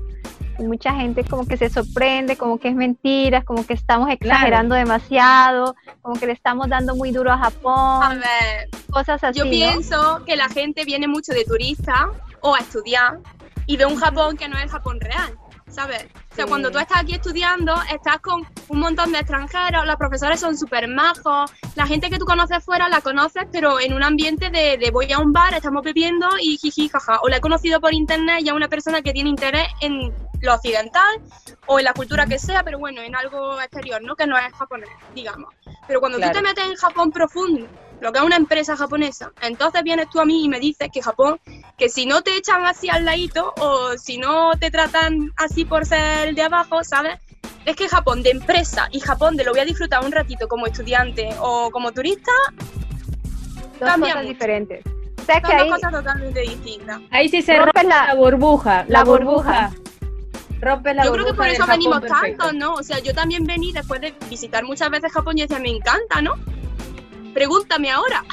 [0.59, 5.75] mucha gente como que se sorprende, como que es mentira, como que estamos exagerando demasiado,
[6.01, 8.03] como que le estamos dando muy duro a Japón.
[8.03, 9.39] A ver, cosas así.
[9.39, 12.09] Yo pienso que la gente viene mucho de turista
[12.39, 13.19] o a estudiar
[13.65, 15.37] y ve un Japón que no es el Japón real.
[15.75, 16.05] ¿sabes?
[16.35, 20.37] O sea, cuando tú estás aquí estudiando, estás con un montón de extranjeros, los profesores
[20.37, 24.49] son súper majos, la gente que tú conoces fuera la conoces, pero en un ambiente
[24.49, 27.21] de, de, voy a un bar, estamos bebiendo y jiji, jaja.
[27.21, 31.21] O la he conocido por internet ya una persona que tiene interés en lo occidental
[31.67, 34.15] o en la cultura que sea, pero bueno, en algo exterior, ¿no?
[34.15, 35.53] Que no es japonés, digamos.
[35.87, 37.67] Pero cuando tú te metes en Japón profundo,
[38.01, 39.31] lo que es una empresa japonesa.
[39.41, 41.39] Entonces vienes tú a mí y me dices que Japón,
[41.77, 45.85] que si no te echan así al ladito o si no te tratan así por
[45.85, 47.19] ser de abajo, ¿sabes?
[47.65, 50.67] Es que Japón de empresa y Japón de lo voy a disfrutar un ratito como
[50.67, 52.31] estudiante o como turista,
[53.79, 54.85] dos cosas diferentes.
[55.19, 55.69] O sea, que hay...
[55.69, 57.01] dos cosas totalmente distintas.
[57.09, 59.71] Ahí sí se rompe la, burbuja, la, burbuja.
[60.65, 62.73] Rompe la yo creo que por eso venimos tanto, ¿no?
[62.73, 66.21] O sea, yo también vení después de visitar muchas veces Japón y decía, me encanta,
[66.21, 66.35] ¿no?
[67.35, 68.23] pregúntame ahora.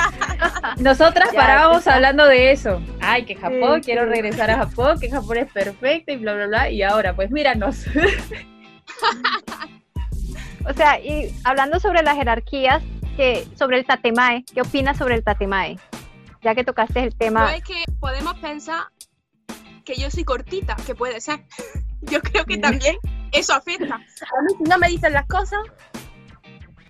[0.78, 2.82] Nosotras parábamos hablando de eso.
[3.00, 6.68] Ay, que Japón, quiero regresar a Japón, que Japón es perfecto y bla, bla, bla.
[6.68, 7.86] Y ahora, pues míranos.
[10.68, 12.82] o sea, y hablando sobre las jerarquías,
[13.16, 15.78] que, sobre el tatemae, ¿qué opinas sobre el tatemae?
[16.42, 17.44] Ya que tocaste el tema.
[17.44, 18.88] Pues es que podemos pensar
[19.84, 21.44] que yo soy cortita, que puede ser.
[22.02, 22.96] Yo creo que también
[23.30, 23.94] eso afecta.
[23.94, 25.60] A mí si no me dicen las cosas,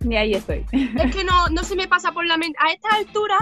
[0.05, 0.65] ni ahí estoy.
[0.73, 2.59] Es que no, no se me pasa por la mente.
[2.61, 3.37] A esta altura,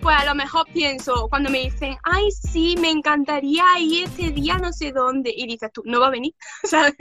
[0.00, 4.56] pues a lo mejor pienso, cuando me dicen, ay, sí, me encantaría ir este día
[4.58, 6.94] no sé dónde, y dices tú, no va a venir, ¿sabes?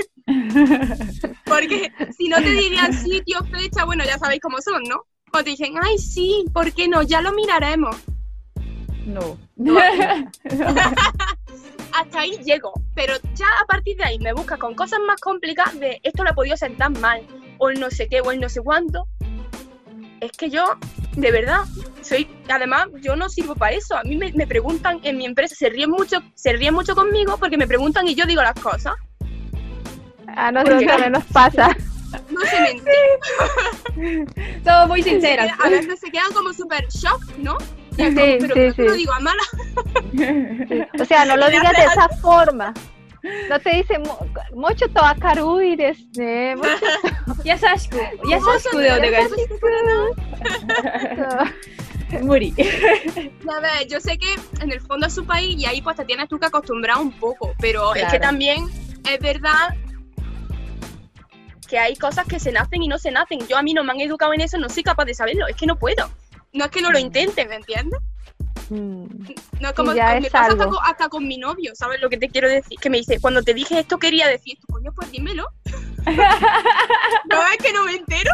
[1.45, 5.03] Porque si no te dirían sitio, fecha, bueno, ya sabéis cómo son, ¿no?
[5.31, 7.03] O te dicen, ay, sí, ¿por qué no?
[7.03, 7.95] Ya lo miraremos.
[9.05, 9.37] No.
[11.93, 15.79] Hasta ahí llego, pero ya a partir de ahí me busca con cosas más complicadas
[15.79, 17.21] de esto lo he podido sentar mal,
[17.57, 19.07] o el no sé qué, o el no sé cuánto.
[20.21, 20.77] Es que yo,
[21.15, 21.61] de verdad,
[22.01, 23.95] soy, además, yo no sirvo para eso.
[23.95, 27.57] A mí me, preguntan en mi empresa, se ríen mucho, se ríen mucho conmigo porque
[27.57, 28.95] me preguntan y yo digo las cosas.
[30.27, 31.75] A nosotros también nos pasa.
[32.31, 34.25] No se mentir.
[34.65, 35.51] Somos muy sinceras.
[35.59, 37.55] A veces se quedan como súper shock, ¿no?
[37.99, 38.81] Sí, pero sí, sí.
[38.83, 39.43] lo digo a mala.
[40.99, 42.73] O sea, no lo digas de esa forma.
[43.49, 44.01] No te dice
[44.53, 46.55] mucho toakaru y desde
[47.43, 47.97] Yasashiku.
[48.29, 49.27] Yasashiku de onegai.
[52.21, 52.53] Muri.
[52.57, 56.05] A ver, yo sé que en el fondo es su país y ahí pues te
[56.05, 58.65] tienes tú que acostumbrar un poco, pero es que también
[59.07, 59.75] es verdad
[61.67, 63.39] que hay cosas que se nacen y no se nacen.
[63.47, 65.55] Yo a mí no me han educado en eso, no soy capaz de saberlo, es
[65.55, 66.09] que no puedo.
[66.53, 67.99] No es que no lo intente, ¿me entiendes?
[68.69, 69.05] Mm.
[69.59, 72.77] No, como me pasa hasta con, mi novio, ¿sabes lo que te quiero decir?
[72.79, 75.47] Que me dice, cuando te dije esto quería decir, coño, pues dímelo.
[76.05, 78.31] no es que no me entero.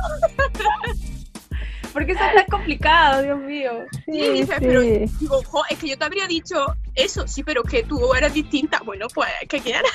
[1.94, 3.72] Porque eso es tan complicado, Dios mío.
[4.06, 8.14] Sí, dice, pero digo, es que yo te habría dicho eso, sí, pero que tú
[8.14, 8.82] eres distinta.
[8.84, 9.92] Bueno, pues, que quieras.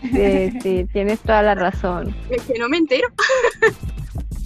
[0.00, 2.16] Sí, sí, tienes toda la razón.
[2.30, 3.08] Es que no me entero.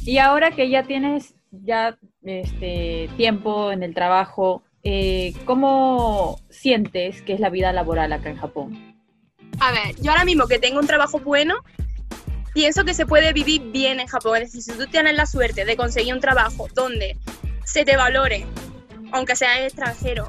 [0.05, 7.35] y ahora que ya tienes ya este tiempo en el trabajo, eh, ¿cómo sientes que
[7.35, 8.95] es la vida laboral acá en Japón?
[9.61, 11.57] A ver, yo ahora mismo que tengo un trabajo bueno,
[12.55, 14.39] pienso que se puede vivir bien en Japón.
[14.39, 17.17] Es decir, si tú tienes la suerte de conseguir un trabajo donde
[17.65, 18.47] se te valore,
[19.13, 20.27] aunque seas extranjero,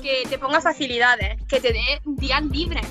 [0.00, 2.86] que te ponga facilidades, que te dé días libres,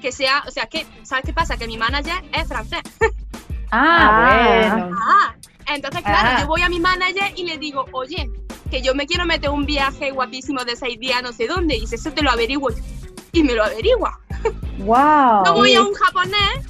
[0.00, 1.56] que sea, o sea, que, ¿sabes qué pasa?
[1.56, 2.82] Que mi manager es francés.
[3.72, 4.96] Ah, bueno.
[4.96, 5.34] Ah,
[5.68, 6.40] entonces, claro, ah.
[6.40, 8.30] yo voy a mi manager y le digo, oye,
[8.70, 11.80] que yo me quiero meter un viaje guapísimo de seis días no sé dónde, y
[11.80, 12.70] dice, eso te lo averiguo.
[13.32, 14.20] Y me lo averigua.
[14.78, 15.44] Wow.
[15.44, 16.66] no voy a un japonés,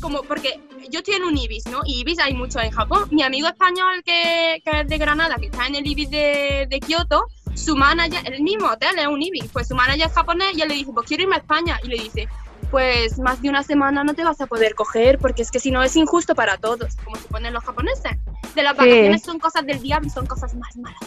[0.00, 0.60] como porque
[0.90, 1.80] yo estoy en un Ibis, ¿no?
[1.84, 3.08] Y Ibis hay mucho en Japón.
[3.10, 6.80] Mi amigo español que, que es de Granada, que está en el Ibis de, de
[6.80, 10.62] Kioto, su manager, el mismo hotel es un Ibis, pues su manager es japonés y
[10.62, 11.78] él le dice, pues quiero irme a España.
[11.84, 12.28] Y le dice,
[12.70, 15.70] pues más de una semana no te vas a poder coger porque es que si
[15.70, 18.12] no es injusto para todos, como se ponen los japoneses.
[18.54, 21.00] De las vacaciones son cosas del diablo y son cosas más malas.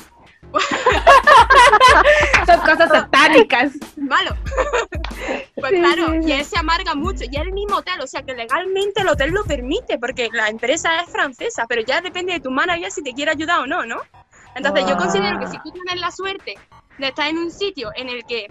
[2.46, 3.72] son cosas satánicas.
[3.98, 4.36] Malo.
[5.56, 7.24] pues claro, y él se amarga mucho.
[7.24, 10.50] Y es el mismo hotel, o sea que legalmente el hotel lo permite porque la
[10.50, 13.86] empresa es francesa, pero ya depende de tu manager si te quiere ayudar o no,
[13.86, 14.02] ¿no?
[14.56, 16.56] Entonces yo considero que si tú tienes la suerte
[16.98, 18.48] de estar en un sitio en el que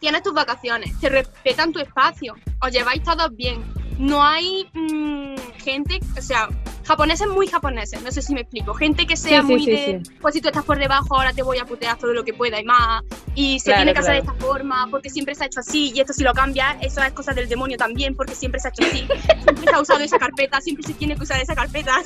[0.00, 3.62] tienes tus vacaciones, te respetan tu espacio, os lleváis todos bien,
[3.98, 6.48] no hay mm, gente, o sea,
[6.84, 8.74] japoneses muy japoneses, no sé si me explico.
[8.74, 11.64] Gente que sea muy de, pues si tú estás por debajo, ahora te voy a
[11.64, 13.02] putear todo lo que pueda y más.
[13.34, 16.00] Y se tiene que hacer de esta forma, porque siempre se ha hecho así, y
[16.00, 18.84] esto si lo cambia, eso es cosa del demonio también, porque siempre se ha hecho
[18.84, 19.06] así.
[19.42, 22.02] siempre se ha usado esa carpeta, siempre se tiene que usar esa carpeta.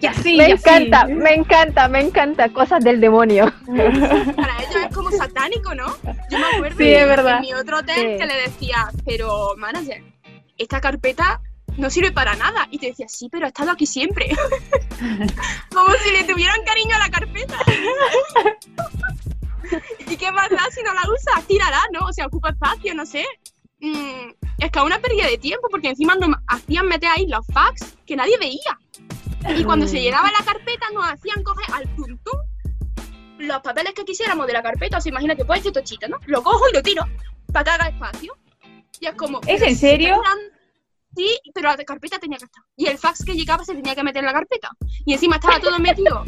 [0.00, 3.52] y así, me encanta, me encanta, me encanta, cosas del demonio.
[3.66, 5.96] Para ellos es como satánico, ¿no?
[6.30, 7.40] Yo me acuerdo de, verdad.
[7.40, 10.02] mi otro hotel que le decía, pero manager,
[10.62, 11.40] esta carpeta
[11.76, 12.68] no sirve para nada.
[12.70, 14.28] Y te decía, sí, pero ha estado aquí siempre.
[15.72, 17.58] Como si le tuvieran cariño a la carpeta.
[20.08, 21.46] ¿Y qué más da si no la usas?
[21.46, 22.06] Tírala, ¿no?
[22.06, 23.24] O sea, ocupa espacio, no sé.
[23.80, 27.96] Mm, es que una pérdida de tiempo, porque encima nos hacían meter ahí los fax
[28.06, 28.78] que nadie veía.
[29.56, 32.38] Y cuando se llenaba la carpeta nos hacían coger al tuntún
[33.38, 34.98] los papeles que quisiéramos de la carpeta.
[34.98, 36.18] O sea, imagínate, puede ser tochita, ¿no?
[36.26, 37.04] Lo cojo y lo tiro
[37.52, 38.36] para que haga espacio.
[39.00, 39.40] Y es como...
[39.46, 40.22] ¿Es en serio?
[41.14, 42.62] Sí, pero la carpeta tenía que estar.
[42.76, 44.70] Y el fax que llegaba se tenía que meter en la carpeta.
[45.04, 46.24] Y encima estaba todo metido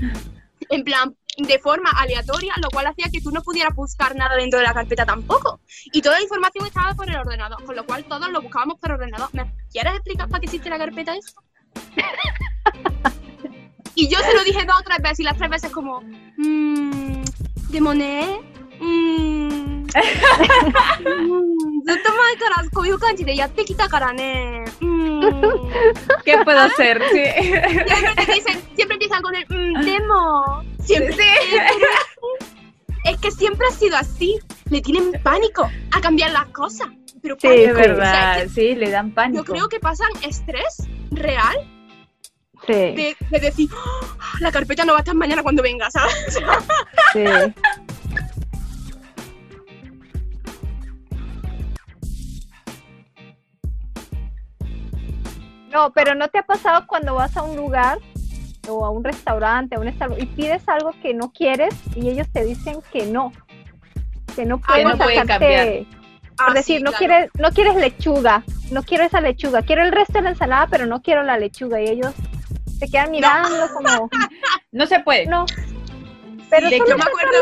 [0.71, 4.61] en plan de forma aleatoria, lo cual hacía que tú no pudieras buscar nada dentro
[4.61, 5.61] de la carpeta tampoco.
[5.93, 8.93] Y toda la información estaba por el ordenador, con lo cual todos lo buscábamos por
[8.93, 9.29] ordenador.
[9.33, 11.43] ¿Me quieres explicar para qué existe la carpeta eso?
[13.95, 16.03] y yo se lo dije dos o tres veces y las tres veces como,
[16.37, 17.23] mmm,
[17.71, 19.96] de Monet, mmm, ず
[21.94, 24.66] っと前からこういう感じでやってきたからね。¿
[26.24, 27.02] Qué puedo hacer?
[27.12, 27.24] Sí.
[27.88, 30.64] Siempre, dicen, siempre empiezan con el mmm, demo.
[30.80, 31.16] Siempre.
[31.16, 31.26] Sí.
[33.06, 34.40] Es que siempre ha sido así.
[34.70, 36.88] Le tienen pánico a cambiar las cosas.
[37.22, 38.48] Pero sí, es verdad.
[38.54, 39.44] sí, le dan pánico.
[39.44, 41.58] Yo creo que pasan estrés real.
[42.68, 42.74] Sí.
[42.74, 44.06] De, de decir, oh,
[44.40, 46.38] la carpeta no va a estar mañana cuando venga, ¿sabes?
[47.14, 47.24] Sí.
[55.75, 57.99] No, pero ¿no te ha pasado cuando vas a un lugar
[58.69, 62.45] o a un restaurante, a un y pides algo que no quieres y ellos te
[62.45, 63.33] dicen que no,
[64.37, 65.85] que no pueden, ah, no cambiar.
[66.37, 70.13] Por ah, decir, no quieres, no quieres lechuga, no quiero esa lechuga, quiero el resto
[70.15, 72.15] de la ensalada, pero no quiero la lechuga y ellos
[72.79, 74.09] se quedan mirando como
[74.71, 75.27] no se puede.
[75.27, 75.45] No.
[76.51, 77.39] Pero yo me acuerdo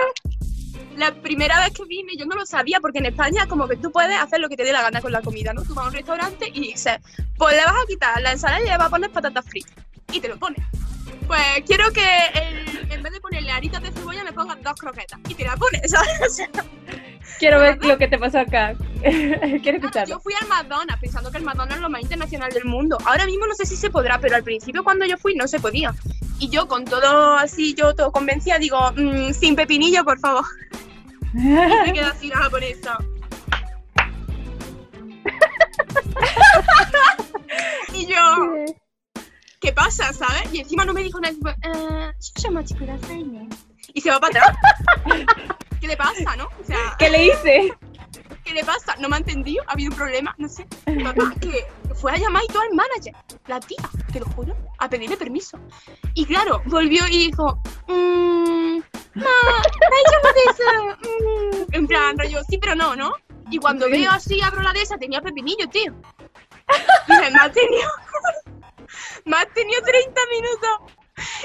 [1.02, 3.90] la primera vez que vine yo no lo sabía porque en España como que tú
[3.90, 5.62] puedes hacer lo que te dé la gana con la comida, ¿no?
[5.64, 6.98] Tú vas a un restaurante y dices,
[7.36, 9.74] pues le vas a quitar la ensalada y le vas a poner patatas fritas
[10.12, 10.64] y te lo pones.
[11.26, 12.06] Pues quiero que
[12.88, 15.90] en vez de ponerle aritas de cebolla me pongan dos croquetas y te la pones,
[15.90, 16.48] ¿sabes?
[17.40, 18.74] Quiero ver lo que te pasó acá.
[19.02, 20.14] Quiero escucharlo.
[20.14, 22.96] Yo fui al McDonald's pensando que el McDonald's es lo más internacional del mundo.
[23.04, 25.58] Ahora mismo no sé si se podrá, pero al principio cuando yo fui no se
[25.58, 25.92] podía.
[26.38, 30.44] Y yo con todo así, yo todo convencida, digo, mm, sin pepinillo, por favor.
[31.34, 32.98] Y me queda así la japonesa.
[37.94, 38.16] y yo,
[39.60, 40.52] ¿qué pasa, sabes?
[40.52, 42.12] Y encima no me dijo nada, eh,
[43.94, 44.56] y se va para atrás.
[45.80, 46.48] ¿Qué le pasa, no?
[46.60, 47.72] O sea, ¿Qué le hice?
[48.44, 48.96] ¿Qué le pasa?
[48.98, 50.66] No me ha entendido, ha habido un problema, no sé.
[51.40, 53.14] que fue a llamar y todo al manager,
[53.46, 53.78] la tía,
[54.12, 55.58] te lo juro, a pedirle permiso.
[56.14, 58.78] Y claro, volvió y dijo, mmm,
[59.14, 59.26] no,
[60.74, 61.74] mm".
[61.74, 63.14] En plan, rollo, sí, pero no, ¿no?
[63.50, 65.94] Y cuando veo así, abro la de esa, tenía pepinillo, tío.
[67.08, 67.90] Y me ha tenido,
[69.26, 70.92] me ha tenido 30 minutos.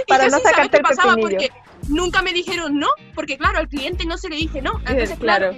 [0.08, 1.52] Para no sacarte el pasaba porque
[1.90, 4.80] nunca me dijeron no, porque claro, al cliente no se le dice no.
[4.86, 5.54] Entonces, claro,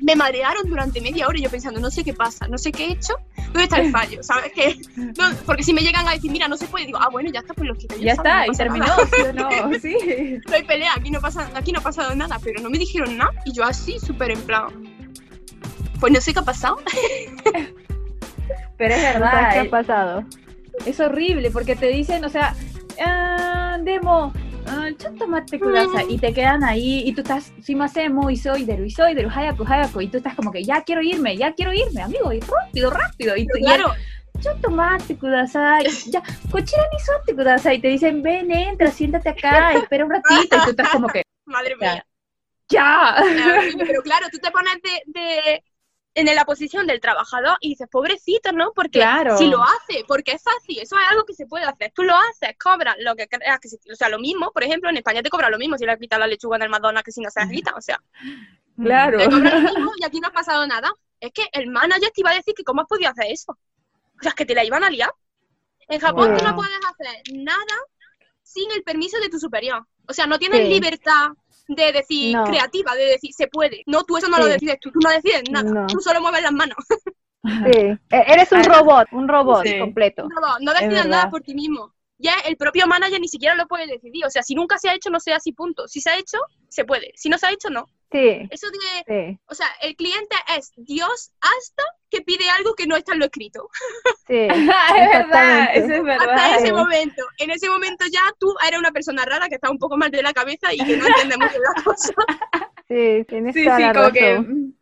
[0.00, 2.86] me marearon durante media hora y yo pensando, no sé qué pasa, no sé qué
[2.86, 3.14] he hecho,
[3.46, 4.22] ¿dónde está el fallo?
[4.22, 4.76] ¿Sabes qué?
[5.44, 7.54] porque si me llegan a decir, mira, no se puede, digo, ah, bueno, ya está,
[7.54, 9.48] pues los que Ya está, y terminó, ¿sí o no?
[9.80, 9.96] Sí.
[10.46, 13.16] No hay pelea, aquí no, pasa, aquí no ha pasado nada, pero no me dijeron
[13.16, 14.68] nada y yo así, súper en plan,
[16.00, 16.78] pues no sé qué ha pasado.
[18.76, 19.52] pero es verdad.
[19.52, 20.24] ¿Qué ha pasado?
[20.86, 22.54] Es horrible porque te dicen, o sea,
[23.04, 24.32] ah, demo,
[24.70, 24.88] ah,
[26.08, 30.00] y te quedan ahí y tú estás y soy de y soy de hayaku hayaku
[30.02, 33.36] y tú estás como que ya quiero irme, ya quiero irme, amigo, y rápido, rápido
[33.36, 33.92] y tú, claro.
[34.40, 39.72] Chotto mate kudasai, ya, cochera ni sote kudasai, y te dicen, ven, entra, siéntate acá,
[39.72, 42.06] espera un ratito, y tú estás como que, madre mía.
[42.68, 43.16] Ya.
[43.78, 44.74] Pero claro, tú te pones
[45.06, 45.62] de
[46.26, 48.72] en la posición del trabajador y dices, pobrecito, ¿no?
[48.74, 49.04] Porque
[49.36, 51.92] si lo hace, porque es fácil, eso es algo que se puede hacer.
[51.94, 54.96] Tú lo haces, cobras lo que creas que o sea, lo mismo, por ejemplo, en
[54.96, 57.20] España te cobra lo mismo si le quitas la lechuga en el Madonna que si
[57.20, 58.00] no se la quita, o sea.
[58.80, 59.18] Claro.
[59.18, 60.92] Te cobra lo mismo y aquí no ha pasado nada.
[61.18, 63.50] Es que el manager te iba a decir que cómo has podido hacer eso.
[63.50, 65.10] O sea, es que te la iban a liar.
[65.88, 67.76] En Japón tú no puedes hacer nada
[68.44, 69.84] sin el permiso de tu superior.
[70.06, 71.30] O sea, no tienes libertad
[71.68, 73.82] de decir creativa, de decir se puede.
[73.86, 76.52] No, tú eso no lo decides, tú, tú no decides nada, tú solo mueves las
[76.52, 76.78] manos.
[77.64, 80.28] Sí, e-, eres un robot, un robot completo.
[80.28, 81.94] No, no decides nada por ti mismo.
[82.18, 84.26] ya el propio manager ni siquiera lo puede decidir.
[84.26, 85.86] O sea, si nunca se ha hecho, no sea así, punto.
[85.88, 86.38] Si se ha hecho,
[86.68, 87.12] se puede.
[87.14, 87.86] Si no se ha hecho, no.
[88.10, 88.48] Sí.
[88.50, 88.66] Eso
[89.06, 93.18] de, o sea, el cliente es Dios hasta que pide algo que no está en
[93.18, 93.68] lo escrito.
[94.26, 96.30] Sí, es verdad, eso es verdad.
[96.30, 97.22] Hasta ese momento.
[97.38, 100.22] En ese momento ya tú eres una persona rara que está un poco mal de
[100.22, 102.14] la cabeza y que no entiende mucho las cosas.
[102.88, 104.38] Sí, tienes sí, toda sí, la como Que...
[104.38, 104.72] Mm.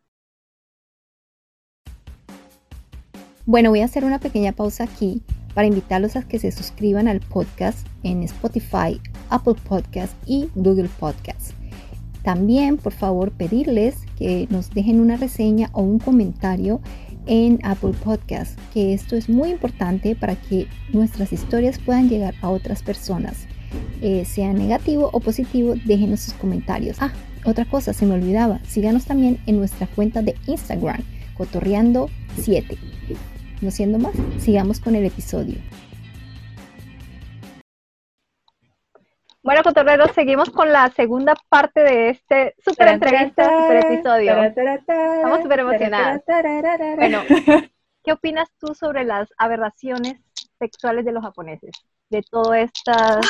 [3.45, 5.21] Bueno, voy a hacer una pequeña pausa aquí
[5.53, 8.99] para invitarlos a que se suscriban al podcast en Spotify,
[9.29, 11.56] Apple Podcast y Google Podcast.
[12.27, 16.81] También, por favor, pedirles que nos dejen una reseña o un comentario
[17.25, 22.49] en Apple Podcast, que esto es muy importante para que nuestras historias puedan llegar a
[22.49, 23.47] otras personas.
[24.01, 26.97] Eh, sea negativo o positivo, déjenos sus comentarios.
[26.99, 27.13] Ah,
[27.45, 31.03] otra cosa, se me olvidaba, síganos también en nuestra cuenta de Instagram,
[31.37, 32.77] cotorreando7.
[33.61, 35.55] No siendo más, sigamos con el episodio.
[39.47, 44.43] Bueno, cotorreros, seguimos con la segunda parte de este super entrevista, super episodio.
[44.43, 46.21] Estamos súper emocionadas.
[46.97, 47.23] Bueno,
[48.03, 50.19] ¿qué opinas tú sobre las aberraciones
[50.59, 51.71] sexuales de los japoneses?
[52.09, 53.25] De todo estas.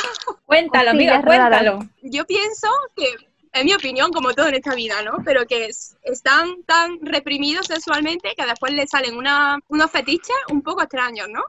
[0.48, 1.88] Cuéntalo, amiga, cuéntalo.
[2.02, 3.14] Yo pienso que,
[3.54, 5.20] en mi opinión, como todo en esta vida, ¿no?
[5.24, 5.70] Pero que
[6.02, 11.44] están tan reprimidos sexualmente que después les salen una, unos fetiches un poco extraños, ¿no?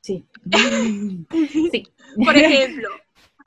[0.00, 0.24] Sí.
[1.70, 1.86] sí.
[2.24, 2.88] Por ejemplo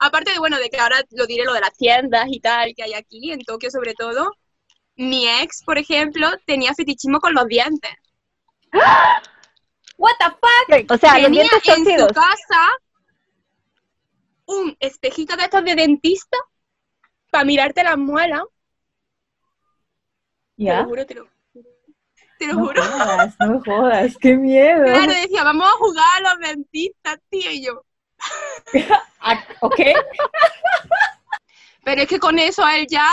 [0.04, 2.82] Aparte de, bueno, de que ahora lo diré lo de las tiendas y tal que
[2.82, 4.32] hay aquí, en Tokio sobre todo,
[4.96, 7.92] mi ex, por ejemplo, tenía fetichismo con los dientes.
[9.96, 10.90] What the fuck?
[10.90, 11.48] O sea, tenía en
[12.00, 12.78] su casa
[14.46, 16.36] un espejito de estos de dentista
[17.30, 18.42] para mirarte las muelas.
[20.56, 20.78] ¿Ya?
[20.78, 21.28] Te lo juro, te lo,
[22.40, 22.82] te lo juro.
[22.82, 24.84] Jodas, no jodas, qué miedo.
[24.84, 27.84] Claro, decía, vamos a jugar a los dentistas, tío, y yo.
[29.22, 29.80] Ah, ok.
[31.84, 33.08] Pero es que con eso a él ya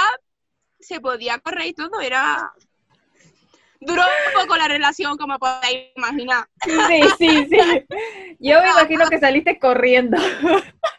[0.80, 2.51] se podía correr y todo, era...
[3.82, 6.45] Duró un poco la relación, como podéis imaginar.
[6.66, 7.57] Sí, sí, sí.
[8.38, 10.18] Yo me imagino que saliste corriendo.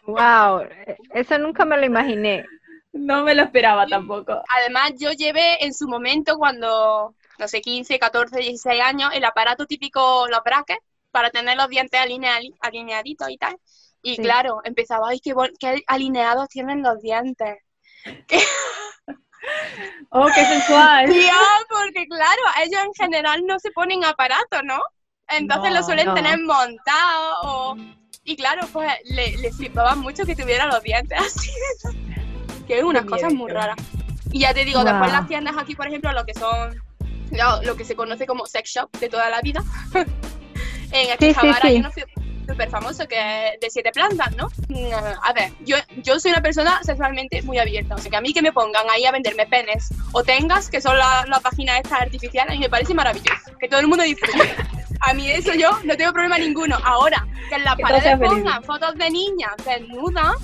[0.07, 0.67] Wow,
[1.13, 2.43] eso nunca me lo imaginé.
[2.91, 4.41] No me lo esperaba tampoco.
[4.57, 9.67] Además, yo llevé en su momento, cuando, no sé, 15, 14, 16 años, el aparato
[9.67, 12.01] típico, los brackets, para tener los dientes
[12.61, 13.57] alineaditos y tal.
[14.01, 17.57] Y claro, empezaba, ay, qué, qué alineados tienen los dientes.
[20.09, 21.05] oh, qué sensual.
[21.69, 24.81] porque claro, ellos en general no se ponen aparatos, ¿no?
[25.29, 27.77] Entonces lo suelen tener montado
[28.25, 31.51] Y claro, pues le, le flipaba mucho que tuviera los dientes así.
[32.67, 33.77] que es unas cosas muy raras.
[34.31, 36.75] Y ya te digo, después las tiendas aquí, por ejemplo, lo que son,
[37.63, 39.61] lo, que se conoce como sex shop de toda la vida.
[40.91, 42.20] en Akihabara sí, sí,
[42.51, 44.47] súper famoso que es de siete plantas, ¿no?
[44.67, 44.93] Mm,
[45.23, 48.33] a ver, yo, yo soy una persona sexualmente muy abierta, o sea que a mí
[48.33, 52.01] que me pongan ahí a venderme penes o tengas, que son las la páginas estas
[52.01, 54.55] artificiales, mí me parece maravilloso, que todo el mundo disfrute.
[55.03, 56.77] A mí eso yo no tengo problema ninguno.
[56.83, 60.35] Ahora, que en las paredes pongan fotos de niñas desnudas,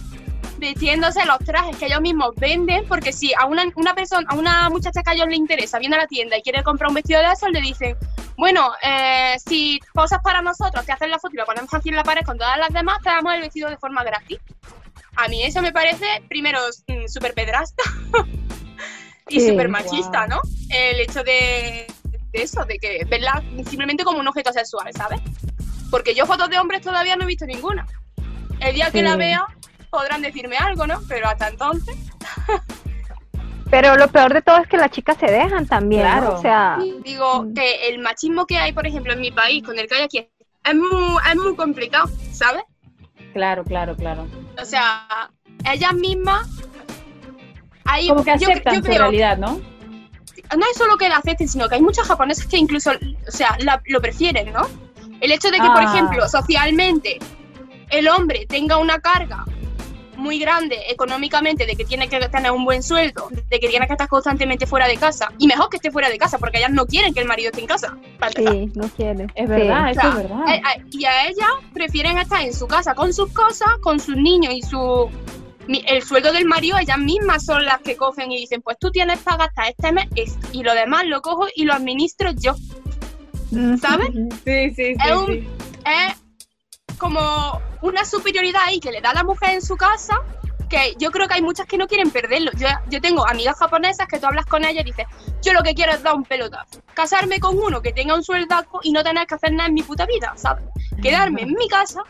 [0.58, 4.70] vistiéndose los trajes que ellos mismos venden, porque si a una, una persona, a una
[4.70, 7.22] muchacha que a ellos le interesa, viene a la tienda y quiere comprar un vestido
[7.22, 7.96] de eso, le dicen,
[8.38, 11.96] bueno, eh, si posas para nosotros, te hacen la foto y la ponemos aquí en
[11.96, 14.40] la pared con todas las demás, te damos el vestido de forma gratis.
[15.16, 17.84] A mí eso me parece, primero, mm, súper pedrasta
[19.30, 20.40] y súper machista, ¿no?
[20.70, 21.88] El hecho de,
[22.34, 25.20] eso, de que verla simplemente como un objeto sexual, ¿sabes?
[25.90, 27.88] Porque yo fotos de hombres todavía no he visto ninguna.
[28.60, 29.46] El día que la vea
[29.90, 31.00] podrán decirme algo, ¿no?
[31.08, 31.96] Pero hasta entonces...
[33.70, 36.36] Pero lo peor de todo es que las chicas se dejan también, claro.
[36.36, 36.78] O sea...
[37.04, 37.54] Digo mm.
[37.54, 40.20] que el machismo que hay, por ejemplo, en mi país, con el que hay aquí,
[40.20, 42.64] es muy, es muy complicado, ¿sabes?
[43.34, 44.26] Claro, claro, claro.
[44.62, 45.30] O sea,
[45.70, 46.48] ellas mismas...
[47.84, 49.60] Hay, Como que aceptan su realidad, ¿no?
[50.58, 53.58] No es solo que la acepten, sino que hay muchas japonesas que incluso, o sea,
[53.86, 54.62] lo prefieren, ¿no?
[55.20, 55.92] El hecho de que, por ah.
[55.92, 57.20] ejemplo, socialmente
[57.90, 59.46] el hombre tenga una carga
[60.18, 63.94] muy grande económicamente, de que tiene que tener un buen sueldo, de que tiene que
[63.94, 65.32] estar constantemente fuera de casa.
[65.38, 67.62] Y mejor que esté fuera de casa, porque ellas no quieren que el marido esté
[67.62, 67.98] en casa.
[68.36, 69.32] Sí, no quieren.
[69.36, 70.44] Es verdad, eso es verdad.
[70.50, 74.16] Eh, eh, y a ellas prefieren estar en su casa con sus cosas, con sus
[74.16, 75.10] niños y su
[75.68, 79.20] el sueldo del marido, ellas mismas son las que cogen y dicen, pues tú tienes
[79.20, 80.08] para gastar este mes
[80.54, 82.56] y lo demás lo cojo y lo administro yo.
[83.82, 84.10] ¿Sabes?
[84.46, 84.96] Sí, sí, sí.
[85.06, 85.48] Es, un,
[86.98, 90.22] como una superioridad ahí que le da la mujer en su casa
[90.70, 92.52] que yo creo que hay muchas que no quieren perderlo.
[92.58, 95.06] Yo, yo tengo amigas japonesas que tú hablas con ellas y dices,
[95.42, 96.82] yo lo que quiero es dar un pelotazo.
[96.94, 99.84] Casarme con uno que tenga un sueldaco y no tener que hacer nada en mi
[99.84, 100.66] puta vida, ¿sabes?
[101.02, 102.04] Quedarme en mi casa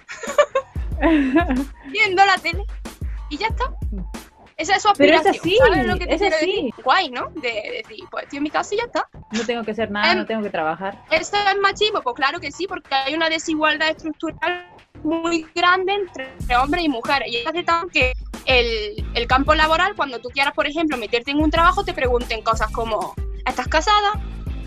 [1.92, 2.64] viendo la tele
[3.30, 3.66] y ya está.
[4.56, 5.24] Esa es su aspiración.
[5.24, 6.46] Pero es así, ¿Sabes lo que te quiero así.
[6.48, 6.74] decir?
[6.84, 7.28] Guay, ¿no?
[7.36, 9.08] De decir, pues estoy en mi casa y ya está.
[9.32, 11.00] No tengo que hacer nada, Em, no tengo que trabajar.
[11.12, 12.02] ¿Esto es machismo?
[12.02, 14.66] Pues claro que sí, porque hay una desigualdad estructural
[15.04, 17.28] muy grande entre hombres y mujeres.
[17.32, 18.14] Y hace tanto que
[18.45, 22.41] el, el campo laboral, cuando tú quieras, por ejemplo, meterte en un trabajo, te pregunten
[22.41, 23.14] cosas como,
[23.45, 24.12] ¿estás casada?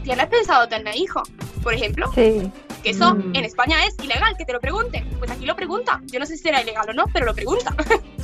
[0.05, 1.29] ¿Tienes pensado tener hijos?
[1.63, 2.51] Por ejemplo, Sí.
[2.83, 3.37] que eso Mm.
[3.37, 5.09] en España es ilegal, que te lo pregunten.
[5.19, 6.07] Pues aquí lo preguntan.
[6.09, 7.75] Yo no sé si será ilegal o no, pero lo preguntan.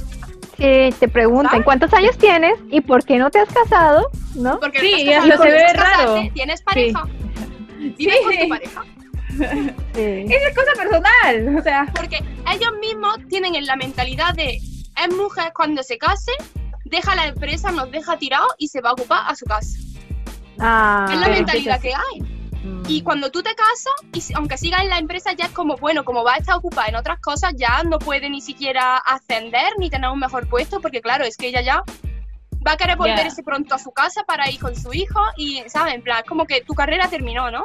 [0.59, 1.65] Sí, te preguntan ¿Sabes?
[1.67, 4.59] cuántos años tienes y por qué no te has casado, ¿no?
[4.59, 6.23] Porque Sí, casado, hasta se ve casarte, raro.
[6.33, 7.05] ¿Tienes pareja?
[7.99, 8.85] ¿Vives con tu pareja?
[9.37, 9.45] Sí.
[9.95, 11.87] Esa es cosa personal, o sea.
[11.95, 12.17] Porque
[12.53, 16.33] ellos mismos tienen en la mentalidad de es mujer cuando se case,
[16.85, 19.79] deja la empresa, nos deja tirados y se va a ocupar a su casa.
[20.59, 22.21] Ah, es la mentalidad que hay.
[22.65, 25.51] mm, Y cuando tú te casas, y si- aunque sigas en la empresa, ya es
[25.53, 28.97] como, bueno, como va a estar ocupada en otras cosas, ya no puede ni siquiera
[28.97, 31.83] ascender ni tener un mejor puesto, porque claro, es que ella ya
[32.67, 35.95] va a querer volverse pronto a su casa para ir con su hijo y, ¿sabes?
[35.95, 37.65] En plan, es como que tu carrera terminó, ¿no?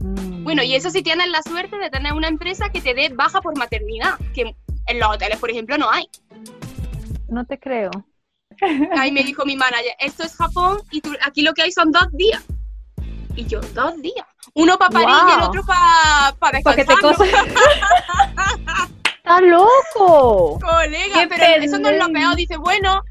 [0.00, 0.44] Mm.
[0.44, 3.40] Bueno, y eso si tienes la suerte de tener una empresa que te dé baja
[3.40, 4.54] por maternidad, que
[4.86, 6.08] en los hoteles, por ejemplo, no hay.
[7.28, 7.90] no te creo.
[8.98, 11.92] Ahí me dijo mi manager, esto es Japón y tú- aquí lo que hay son
[11.92, 12.42] dos días.
[13.36, 14.26] Y yo, dos días.
[14.54, 17.00] Uno para parir y el otro para pa Pa' descansar.
[17.00, 17.28] cosas.
[19.16, 20.58] ¡Está loco!
[20.60, 22.34] Colega, Qué pero eso no es lo peor.
[22.34, 23.02] Dice, bueno,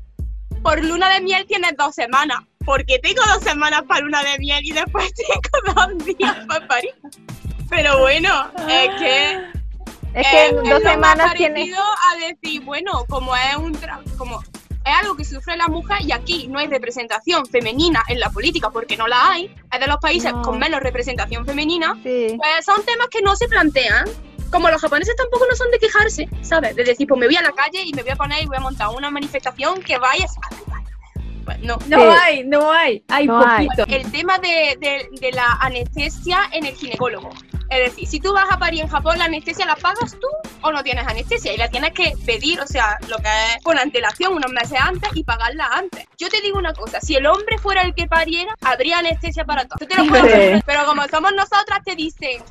[0.61, 2.39] por luna de miel tienes dos semanas.
[2.65, 6.93] Porque tengo dos semanas para luna de miel y después tengo dos días para parir.
[7.69, 9.33] Pero bueno, es que
[10.13, 11.69] Es que es, en es dos más semanas tienes...
[11.77, 16.11] a decir, bueno, como es un tra- como es algo que sufre la mujer y
[16.11, 19.97] aquí no hay representación femenina en la política porque no la hay, es de los
[19.97, 20.41] países No.
[20.41, 22.35] con menos representación femenina, Sí.
[22.37, 24.05] pues son temas que no se plantean.
[24.51, 26.75] Como los japoneses tampoco no son de quejarse, ¿sabes?
[26.75, 28.57] De decir, pues me voy a la calle y me voy a poner y voy
[28.57, 30.78] a montar una manifestación que vaya a...
[31.57, 31.77] No.
[31.87, 32.17] No Sí.
[32.23, 33.03] hay, no hay.
[33.09, 33.67] Hay No hay.
[33.67, 33.85] poquito.
[33.95, 37.29] El tema de, de- de la anestesia en el ginecólogo.
[37.69, 40.27] Es decir, si tú vas a parir en Japón, ¿la anestesia la pagas tú
[40.63, 41.53] o no tienes anestesia?
[41.53, 45.09] Y la tienes que pedir, o sea, lo que es con antelación, unos meses antes
[45.13, 46.05] y pagarla antes.
[46.17, 49.65] Yo te digo una cosa, si el hombre fuera el que pariera, habría anestesia para
[49.65, 49.81] todos.
[49.81, 50.29] Yo te lo puedo Sí.
[50.31, 50.63] decir.
[50.65, 52.41] Pero como somos nosotras, te dicen,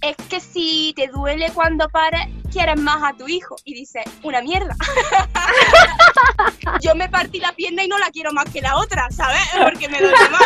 [0.00, 2.26] es que si te duele cuando pares,
[2.56, 3.56] quieres más a tu hijo.
[3.64, 4.74] Y dices, una mierda.
[6.82, 9.42] Yo me partí la pierna y no la quiero más que la otra, ¿sabes?
[9.62, 10.42] Porque me duele más.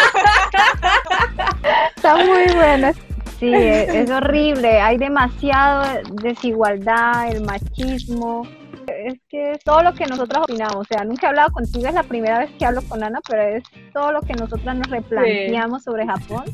[1.96, 2.92] Está muy buena.
[3.38, 4.80] Sí, es, es horrible.
[4.80, 8.46] Hay demasiada desigualdad, el machismo.
[8.88, 10.78] Es que es todo lo que nosotras opinamos.
[10.78, 13.42] O sea, nunca he hablado contigo, es la primera vez que hablo con Ana, pero
[13.42, 16.44] es todo lo que nosotras nos replanteamos sobre Japón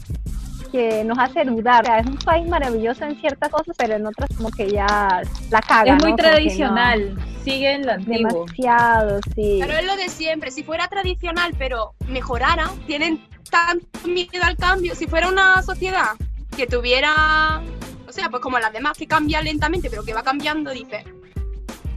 [0.69, 1.83] que nos hace dudar.
[1.83, 5.23] O sea, es un país maravilloso en ciertas cosas, pero en otras como que ya
[5.51, 5.97] la caga.
[5.97, 7.17] Es muy tradicional.
[7.45, 8.45] Sigue en lo antiguo.
[8.47, 9.59] Demasiado, sí.
[9.61, 10.51] Pero es lo de siempre.
[10.51, 14.95] Si fuera tradicional, pero mejorara, tienen tanto miedo al cambio.
[14.95, 16.13] Si fuera una sociedad
[16.57, 17.63] que tuviera,
[18.09, 21.05] o sea, pues como las demás que cambia lentamente, pero que va cambiando, dice,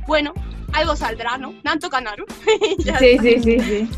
[0.08, 0.34] bueno,
[0.74, 1.54] algo saldrá, ¿no?
[1.64, 1.90] Nanto
[2.80, 3.90] ya Sí, sí, sí, sí.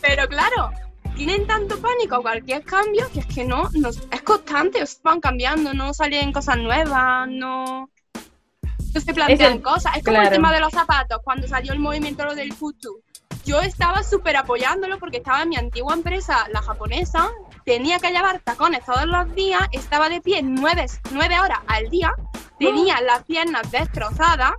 [0.00, 0.70] Pero claro,
[1.16, 5.72] tienen tanto pánico a cualquier cambio que es que no, no es constante, van cambiando,
[5.74, 7.90] no salen cosas nuevas, no,
[8.94, 9.96] no se plantean el- cosas.
[9.96, 13.00] Es como el tema de los zapatos, cuando salió el movimiento lo del futu.
[13.44, 17.28] Yo estaba súper apoyándolo porque estaba en mi antigua empresa, la japonesa,
[17.64, 22.12] tenía que llevar tacones todos los días, estaba de pie nueve, nueve horas al día,
[22.58, 24.52] tenía las piernas destrozadas.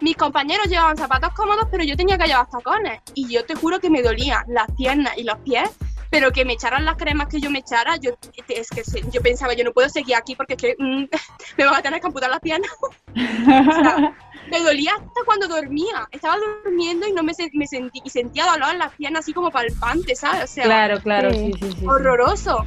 [0.00, 3.00] Mis compañeros llevaban zapatos cómodos, pero yo tenía que llevar tacones.
[3.14, 5.68] Y yo te juro que me dolían las piernas y los pies,
[6.10, 8.12] pero que me echaran las cremas que yo me echara, yo
[8.48, 8.82] es que
[9.12, 11.04] yo pensaba, yo no puedo seguir aquí porque es que mm,
[11.58, 12.70] me van a tener que amputar las piernas.
[13.14, 14.16] O sea,
[14.50, 16.08] me dolía hasta cuando dormía.
[16.12, 19.50] Estaba durmiendo y no me, me sentí y sentía dolor en las piernas así como
[19.50, 20.44] palpante, ¿sabes?
[20.44, 21.36] O sea, Claro, claro, Sí.
[21.36, 21.76] sí, sí, sí.
[21.80, 21.86] sí.
[21.86, 22.64] horroroso.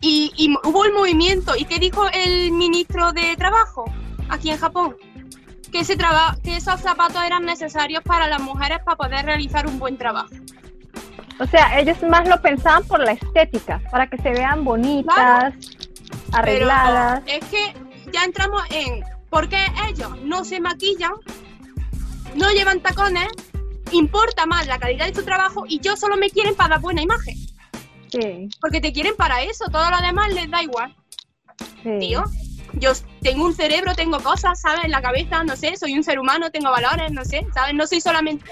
[0.00, 1.54] Y, y hubo el movimiento.
[1.56, 3.84] ¿Y qué dijo el ministro de Trabajo
[4.28, 4.96] aquí en Japón?
[5.72, 9.78] Que, ese traba- que esos zapatos eran necesarios para las mujeres para poder realizar un
[9.78, 10.28] buen trabajo.
[11.40, 15.54] O sea, ellos más lo pensaban por la estética, para que se vean bonitas,
[16.32, 17.22] arregladas.
[17.24, 17.74] Pero es que
[18.12, 21.12] ya entramos en por qué ellos no se maquillan,
[22.36, 23.28] no llevan tacones,
[23.92, 27.02] importa más la calidad de su trabajo y yo solo me quieren para dar buena
[27.02, 27.36] imagen.
[28.10, 30.94] Sí, Porque te quieren para eso, todo lo demás les da igual.
[31.82, 31.98] sí.
[31.98, 32.24] tío.
[32.74, 34.84] Yo tengo un cerebro, tengo cosas, ¿sabes?
[34.84, 37.74] En la cabeza, no sé, soy un ser humano, tengo valores, no sé, ¿sabes?
[37.74, 38.44] No soy solamente...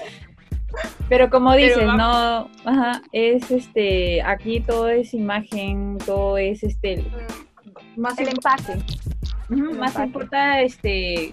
[1.09, 7.03] Pero como Pero dices, no, ajá, es este, aquí todo es imagen, todo es este,
[7.97, 8.39] más El el
[9.77, 11.31] más importa este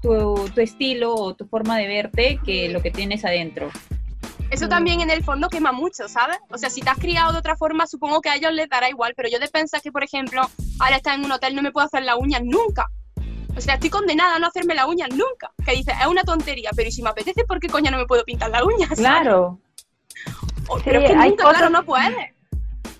[0.00, 3.70] tu, tu estilo o tu forma de verte que lo que tienes adentro.
[4.52, 6.36] Eso también en el fondo quema mucho, ¿sabes?
[6.50, 8.90] O sea, si te has criado de otra forma, supongo que a ellos les dará
[8.90, 10.42] igual, pero yo de pensar que, por ejemplo,
[10.78, 12.90] ahora estás en un hotel, no me puedo hacer la uña nunca.
[13.56, 15.50] O sea, estoy condenada a no hacerme la uña nunca.
[15.64, 18.04] Que dices, es una tontería, pero ¿y si me apetece, por qué coño no me
[18.04, 18.88] puedo pintar la uña?
[18.88, 19.58] Claro.
[20.84, 22.34] pero es que nunca, claro, no puedes.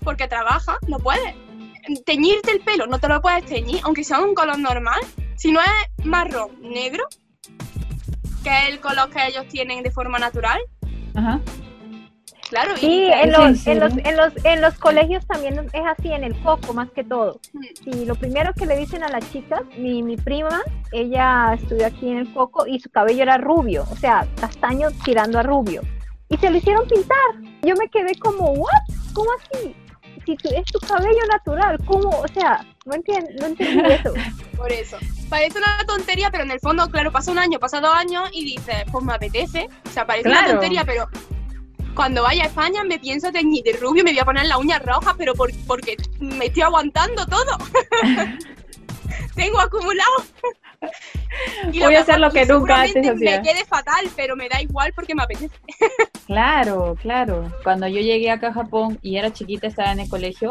[0.03, 1.35] Porque trabaja, no puedes.
[2.03, 5.01] Teñirte el pelo, no te lo puedes teñir, aunque sea un color normal.
[5.35, 7.03] Si no es marrón, negro,
[8.43, 10.59] que es el color que ellos tienen de forma natural,
[11.15, 11.39] Ajá.
[12.49, 16.23] Claro, sí, en los, en, los, en, los, en los colegios también es así, en
[16.23, 17.39] el coco más que todo.
[17.83, 20.61] Y lo primero que le dicen a las chicas, mi, mi prima,
[20.91, 25.39] ella estudió aquí en el coco y su cabello era rubio, o sea, castaño tirando
[25.39, 25.81] a rubio.
[26.29, 27.17] Y se lo hicieron pintar.
[27.63, 28.69] Yo me quedé como, ¿what?
[29.13, 29.75] ¿Cómo así?
[30.25, 32.09] Si es tu cabello natural, ¿cómo?
[32.09, 34.13] O sea, no entiendo, no entiendo eso.
[34.55, 34.97] Por eso.
[35.29, 38.43] Parece una tontería, pero en el fondo, claro, pasa un año, pasa dos años y
[38.43, 39.67] dices, pues me apetece.
[39.85, 41.07] O sea, parece una tontería, pero
[41.95, 44.79] cuando vaya a España me pienso teñir de rubio, me voy a poner la uña
[44.79, 47.57] roja, pero porque me estoy aguantando todo.
[49.35, 50.23] Tengo acumulado.
[51.73, 53.41] Voy a hacer lo que nunca antes hacía.
[53.41, 55.55] Me quede fatal, pero me da igual porque me apetece.
[56.27, 57.51] claro, claro.
[57.63, 60.49] Cuando yo llegué acá a Japón y era chiquita, estaba en el colegio,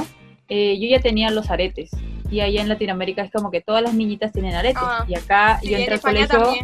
[0.49, 1.91] eh, yo ya tenía los aretes.
[2.31, 4.83] Y allá en Latinoamérica es como que todas las niñitas tienen aretes.
[4.83, 6.55] Ah, y acá yo entré al colegio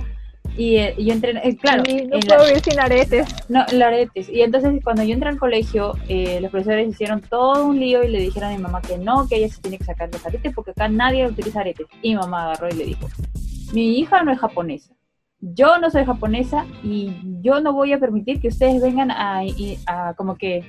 [0.58, 1.84] y eh, yo entré, eh, claro.
[1.86, 3.28] no puedo vivir sin aretes.
[3.48, 4.28] No, aretes.
[4.28, 8.08] Y entonces cuando yo entré al colegio, eh, los profesores hicieron todo un lío y
[8.08, 10.52] le dijeron a mi mamá que no, que ella se tiene que sacar los aretes
[10.52, 11.86] porque acá nadie utiliza aretes.
[12.02, 13.08] Y mi mamá agarró y le dijo,
[13.72, 14.94] mi hija no es japonesa.
[15.40, 17.12] Yo no soy japonesa y
[17.42, 19.42] yo no voy a permitir que ustedes vengan a,
[20.16, 20.64] como que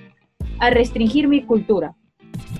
[0.60, 1.96] a restringir mi cultura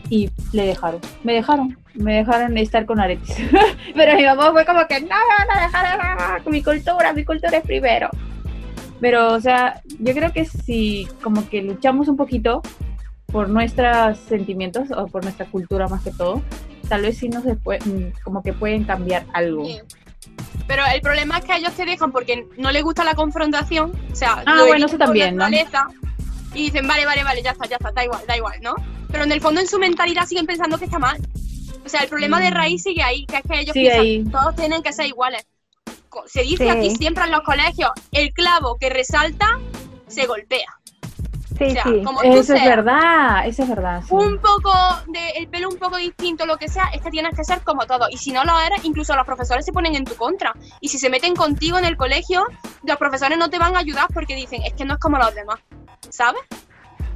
[0.10, 3.38] y le dejaron, me dejaron, me dejaron estar con aretes.
[3.96, 8.10] Pero mi mamá fue como que no a dejar mi cultura, mi cultura es primero.
[9.00, 12.62] Pero, o sea, yo creo que si como que luchamos un poquito
[13.28, 16.42] por nuestros sentimientos o por nuestra cultura más que todo,
[16.90, 17.80] tal vez sí nos puede,
[18.24, 19.64] como que pueden cambiar algo.
[20.68, 23.92] Pero el problema es que ellos te dejan porque no les gusta la confrontación.
[24.12, 25.48] O sea, ah, bueno, eso también, ¿no?
[26.54, 28.76] Y dicen, vale, vale, vale, ya está, ya está, da igual, da igual, ¿no?
[29.12, 31.18] pero en el fondo en su mentalidad siguen pensando que está mal.
[31.86, 32.54] O sea, el problema de mm.
[32.54, 35.46] raíz sigue ahí, que es que ellos piensan, todos tienen que ser iguales.
[36.26, 39.60] Se dice aquí siempre en los colegios, el clavo que resalta
[40.08, 40.79] se golpea.
[41.60, 42.04] Sí, sí.
[42.24, 44.02] eso es verdad, eso es verdad.
[44.10, 44.72] Un poco
[45.08, 47.86] de el pelo un poco distinto, lo que sea, es que tienes que ser como
[47.86, 48.08] todo.
[48.10, 50.54] Y si no lo eres, incluso los profesores se ponen en tu contra.
[50.80, 52.46] Y si se meten contigo en el colegio,
[52.84, 55.36] los profesores no te van a ayudar porque dicen, es que no es como los
[55.36, 55.60] demás,
[56.10, 56.42] ¿sabes?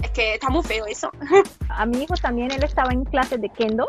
[0.02, 1.10] Es que está muy feo eso.
[1.70, 3.88] A mi hijo también, él estaba en clases de kendo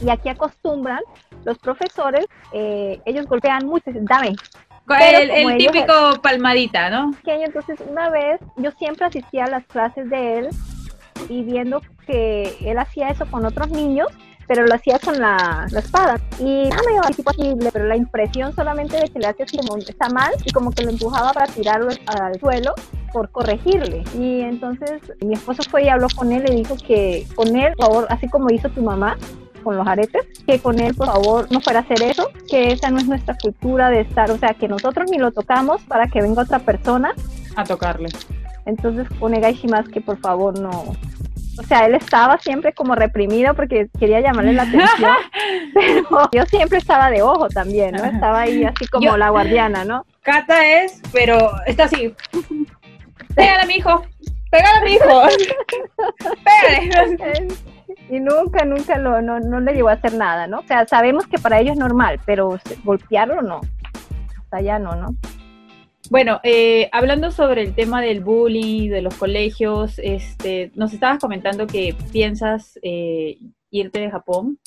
[0.00, 1.00] y aquí acostumbran
[1.44, 4.34] los profesores, eh, ellos golpean mucho, dame.
[4.88, 7.12] El, típico palmadita, ¿no?
[7.26, 10.50] Entonces, una vez yo siempre asistía a las clases de él
[11.28, 14.08] y viendo que él hacía eso con otros niños,
[14.46, 16.20] pero lo hacía con la, espada.
[16.38, 19.76] Y nada, me así posible, pero la impresión solamente de que le hacía así como
[19.78, 22.74] está mal y como que lo empujaba para tirarlo al suelo
[23.12, 24.04] por corregirle.
[24.14, 27.86] Y entonces mi esposo fue y habló con él y dijo que con él, por
[27.86, 29.16] favor, así como hizo tu mamá,
[29.66, 32.88] con los aretes, que con él por favor no fuera a hacer eso, que esa
[32.88, 36.22] no es nuestra cultura de estar, o sea, que nosotros ni lo tocamos para que
[36.22, 37.12] venga otra persona
[37.56, 38.08] a tocarle.
[38.64, 39.32] Entonces con
[39.68, 40.70] más que por favor no,
[41.58, 45.16] o sea, él estaba siempre como reprimido porque quería llamarle la atención,
[45.74, 48.04] pero yo siempre estaba de ojo también, ¿no?
[48.04, 50.06] Estaba ahí así como la guardiana, ¿no?
[50.22, 52.14] Cata es, pero está así.
[53.34, 54.04] Pégale a mi hijo,
[54.48, 55.22] pégale a mi hijo.
[57.18, 57.48] Pégale.
[58.08, 60.60] Y nunca, nunca lo, no, no le llegó a hacer nada, ¿no?
[60.60, 63.60] O sea, sabemos que para ellos es normal, pero golpearlo no.
[64.38, 65.16] Hasta allá no, ¿no?
[66.08, 71.66] Bueno, eh, hablando sobre el tema del bullying, de los colegios, este, nos estabas comentando
[71.66, 73.38] que piensas eh,
[73.70, 74.58] irte de Japón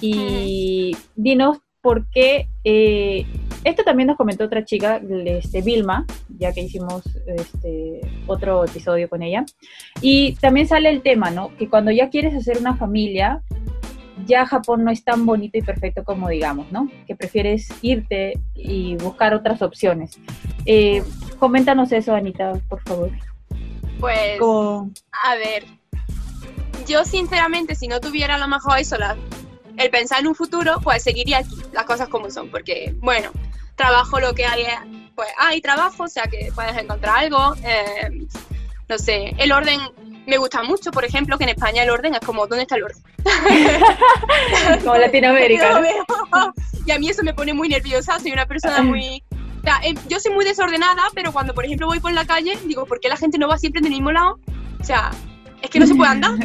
[0.00, 2.48] y dinos por qué.
[2.64, 3.26] Eh,
[3.64, 6.06] esto también nos comentó otra chica, este, Vilma,
[6.38, 9.44] ya que hicimos este, otro episodio con ella.
[10.00, 11.56] Y también sale el tema, ¿no?
[11.56, 13.42] Que cuando ya quieres hacer una familia,
[14.26, 16.88] ya Japón no es tan bonito y perfecto como digamos, ¿no?
[17.06, 20.18] Que prefieres irte y buscar otras opciones.
[20.66, 21.02] Eh,
[21.38, 23.10] coméntanos eso, Anita, por favor.
[24.00, 25.64] Pues, a ver,
[26.86, 28.96] yo sinceramente, si no tuviera a lo mejor eso,
[29.78, 33.30] el pensar en un futuro, pues seguiría aquí, las cosas como son, porque, bueno,
[33.76, 34.64] trabajo lo que hay,
[35.14, 38.26] pues hay trabajo, o sea que puedes encontrar algo, eh,
[38.88, 39.80] no sé, el orden
[40.26, 42.84] me gusta mucho, por ejemplo, que en España el orden es como, ¿dónde está el
[42.84, 43.02] orden?
[44.84, 45.80] como Latinoamérica.
[46.86, 49.22] y a mí eso me pone muy nerviosa, soy una persona muy...
[49.32, 52.58] O sea, em, yo soy muy desordenada, pero cuando, por ejemplo, voy por la calle,
[52.66, 54.38] digo, ¿por qué la gente no va siempre del mismo lado?
[54.80, 55.10] O sea,
[55.62, 56.32] es que no se puede andar.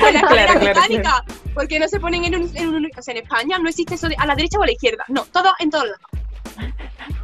[0.00, 1.24] con la escalera mecánica.
[1.54, 4.16] Porque no se ponen en un, en O sea, en España no existe eso de
[4.16, 5.04] a la derecha o a la izquierda.
[5.08, 6.00] No, todo en todos lados.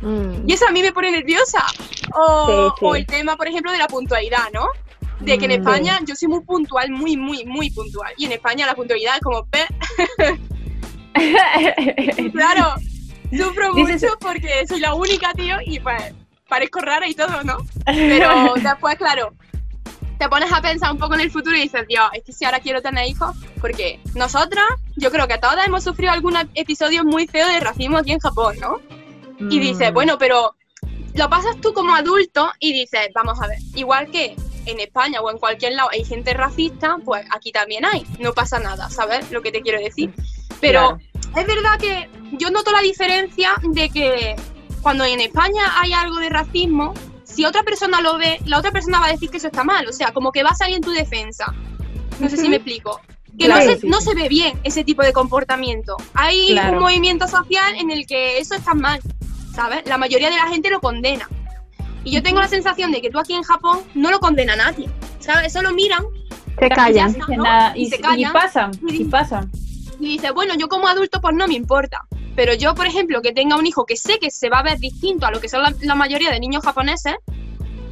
[0.00, 0.48] Mm.
[0.48, 1.64] Y eso a mí me pone nerviosa.
[2.14, 4.66] O, el tema, por ejemplo, de la puntualidad, ¿no?
[5.20, 8.12] De que en mm, España yo soy muy puntual, muy, muy, muy puntual.
[8.16, 9.46] Y en España la puntualidad es como...
[12.32, 12.74] claro,
[13.30, 16.12] sufro mucho porque soy la única, tío, y pues
[16.48, 17.58] parezco rara y todo, ¿no?
[17.86, 19.32] Pero después, claro,
[20.18, 22.44] te pones a pensar un poco en el futuro y dices, Dios, es que si
[22.44, 24.64] ahora quiero tener hijos, porque nosotras,
[24.96, 28.56] yo creo que todas hemos sufrido algún episodio muy feo de racismo aquí en Japón,
[28.60, 28.80] ¿no?
[29.50, 29.94] Y dices, mm.
[29.94, 30.54] bueno, pero
[31.14, 34.36] lo pasas tú como adulto y dices, vamos a ver, igual que
[34.66, 38.58] en España o en cualquier lado hay gente racista, pues aquí también hay, no pasa
[38.58, 40.12] nada, ¿sabes lo que te quiero decir?
[40.60, 40.98] Pero
[41.36, 44.36] es verdad que yo noto la diferencia de que
[44.82, 46.94] cuando en España hay algo de racismo,
[47.34, 49.86] si otra persona lo ve, la otra persona va a decir que eso está mal,
[49.88, 51.52] o sea, como que va a salir en tu defensa.
[52.20, 53.00] No sé si me explico.
[53.36, 55.96] Que no, se, no se ve bien ese tipo de comportamiento.
[56.14, 59.00] Hay un movimiento social en el que eso está mal,
[59.52, 59.82] ¿sabes?
[59.86, 61.28] La mayoría de la gente lo condena.
[62.04, 64.56] Y yo tengo la sensación de que tú aquí en Japón no lo condena a
[64.56, 65.48] nadie, ¿sabes?
[65.48, 66.04] Eso lo miran.
[66.58, 67.16] Se callan.
[67.74, 68.20] y, se callan.
[68.20, 69.50] Y pasan, y pasan.
[69.98, 72.06] Y dice, bueno, yo como adulto pues no me importa.
[72.36, 74.78] Pero yo, por ejemplo, que tenga un hijo que sé que se va a ver
[74.78, 77.14] distinto a lo que son la, mayoría de niños japoneses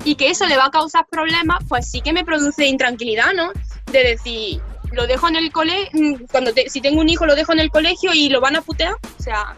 [0.05, 3.53] y que eso le va a causar problemas, pues sí que me produce intranquilidad, ¿no?
[3.93, 7.53] De decir, lo dejo en el colegio, mm, cuando si tengo un hijo lo dejo
[7.53, 9.57] en el colegio y lo van a putear, o sea...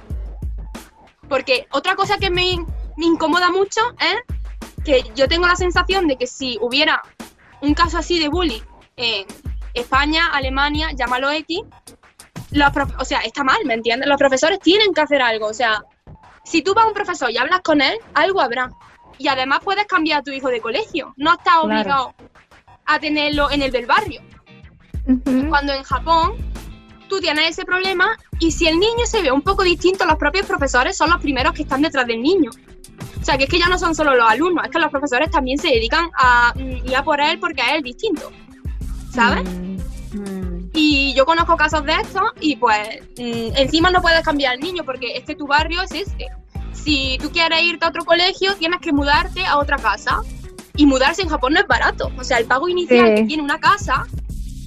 [1.26, 2.59] Porque otra cosa que me,
[2.99, 7.01] me incomoda mucho es que yo tengo la sensación de que si hubiera
[7.62, 8.61] un caso así de bullying
[8.97, 9.26] en
[9.72, 11.61] España, Alemania, llámalo X,
[12.98, 14.09] o sea, está mal, ¿me entiendes?
[14.09, 15.82] Los profesores tienen que hacer algo, o sea,
[16.44, 18.70] si tú vas a un profesor y hablas con él, algo habrá.
[19.18, 22.14] Y además puedes cambiar a tu hijo de colegio, no estás obligado
[22.86, 24.20] a tenerlo en el del barrio.
[25.48, 26.36] Cuando en Japón
[27.09, 30.46] tú tienes ese problema y si el niño se ve un poco distinto, los propios
[30.46, 32.50] profesores son los primeros que están detrás del niño.
[33.20, 35.30] O sea, que es que ya no son solo los alumnos, es que los profesores
[35.30, 38.30] también se dedican a mm, ir a por él porque es distinto.
[39.11, 39.44] ¿Sabes?
[39.44, 39.74] Mm.
[40.75, 44.85] Y yo conozco casos de estos y pues mm, encima no puedes cambiar al niño
[44.85, 46.27] porque es que tu barrio es este.
[46.72, 50.20] Si tú quieres irte a otro colegio, tienes que mudarte a otra casa.
[50.77, 52.11] Y mudarse en Japón no es barato.
[52.18, 54.05] O sea, el pago inicial que tiene una casa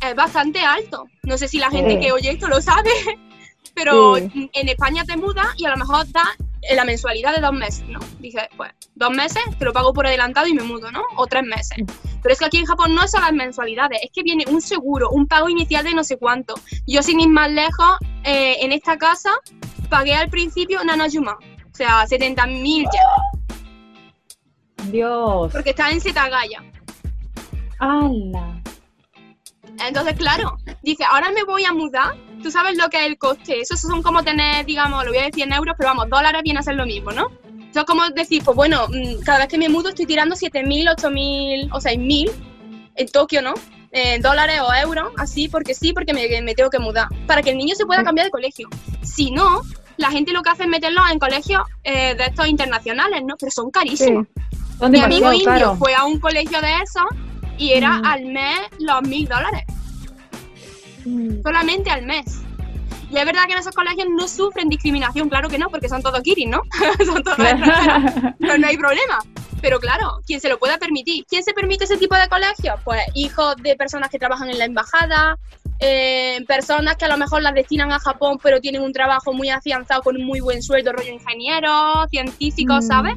[0.01, 1.05] es bastante alto.
[1.23, 2.91] No sé si la gente que oye esto lo sabe,
[3.75, 6.23] pero en España te mudas y a lo mejor da
[6.75, 7.99] la mensualidad de dos meses, ¿no?
[8.19, 11.03] Dices, pues, dos meses, te lo pago por adelantado y me mudo, ¿no?
[11.15, 11.77] O tres meses.
[12.21, 15.09] Pero es que aquí en Japón no son las mensualidades, es que viene un seguro,
[15.09, 16.55] un pago inicial de no sé cuánto.
[16.85, 19.31] Yo, sin ir más lejos, eh, en esta casa
[19.89, 22.85] pagué al principio Nanajuma, o sea, 70 mil
[24.91, 25.51] Dios.
[25.51, 26.63] Porque está en Setagaya.
[27.79, 28.61] ¡Hala!
[29.85, 32.15] Entonces, claro, dice, ahora me voy a mudar.
[32.41, 33.61] Tú sabes lo que es el coste.
[33.61, 36.59] Eso son como tener, digamos, lo voy a decir en euros, pero vamos, dólares viene
[36.59, 37.27] a ser lo mismo, ¿no?
[37.69, 40.95] Eso es como decir, pues bueno, mm, cada vez que me mudo estoy tirando 7.000,
[40.95, 42.31] 8.000 o 6.000
[42.95, 43.53] en Tokio, ¿no?
[44.21, 47.07] Dólares o euros, así, porque sí, porque me, tengo que mudar.
[47.25, 48.69] Para que el niño se pueda cambiar de colegio.
[49.01, 49.63] Si no,
[49.97, 53.35] la gente lo que hace es meterlo en colegios eh, de estos internacionales, ¿no?
[53.39, 54.27] Pero son carísimos.
[54.89, 57.05] Mi amigo indio fue a un colegio de esos
[57.57, 59.63] y era al mes los mil dólares.
[61.43, 62.41] Solamente al mes.
[63.09, 66.01] Y es verdad que en esos colegios no sufren discriminación, claro que no, porque son
[66.01, 66.61] todos kiris, ¿no?
[67.05, 67.37] son todos
[68.39, 69.19] Pero no hay problema.
[69.61, 71.25] Pero claro, ¿quién se lo pueda permitir?
[71.27, 72.79] ¿Quién se permite ese tipo de colegios?
[72.83, 75.37] Pues hijos de personas que trabajan en la embajada,
[75.79, 79.49] eh, personas que a lo mejor las destinan a Japón, pero tienen un trabajo muy
[79.49, 82.81] afianzado con un muy buen sueldo, rollo ingeniero, científico, mm.
[82.81, 83.15] ¿sabes?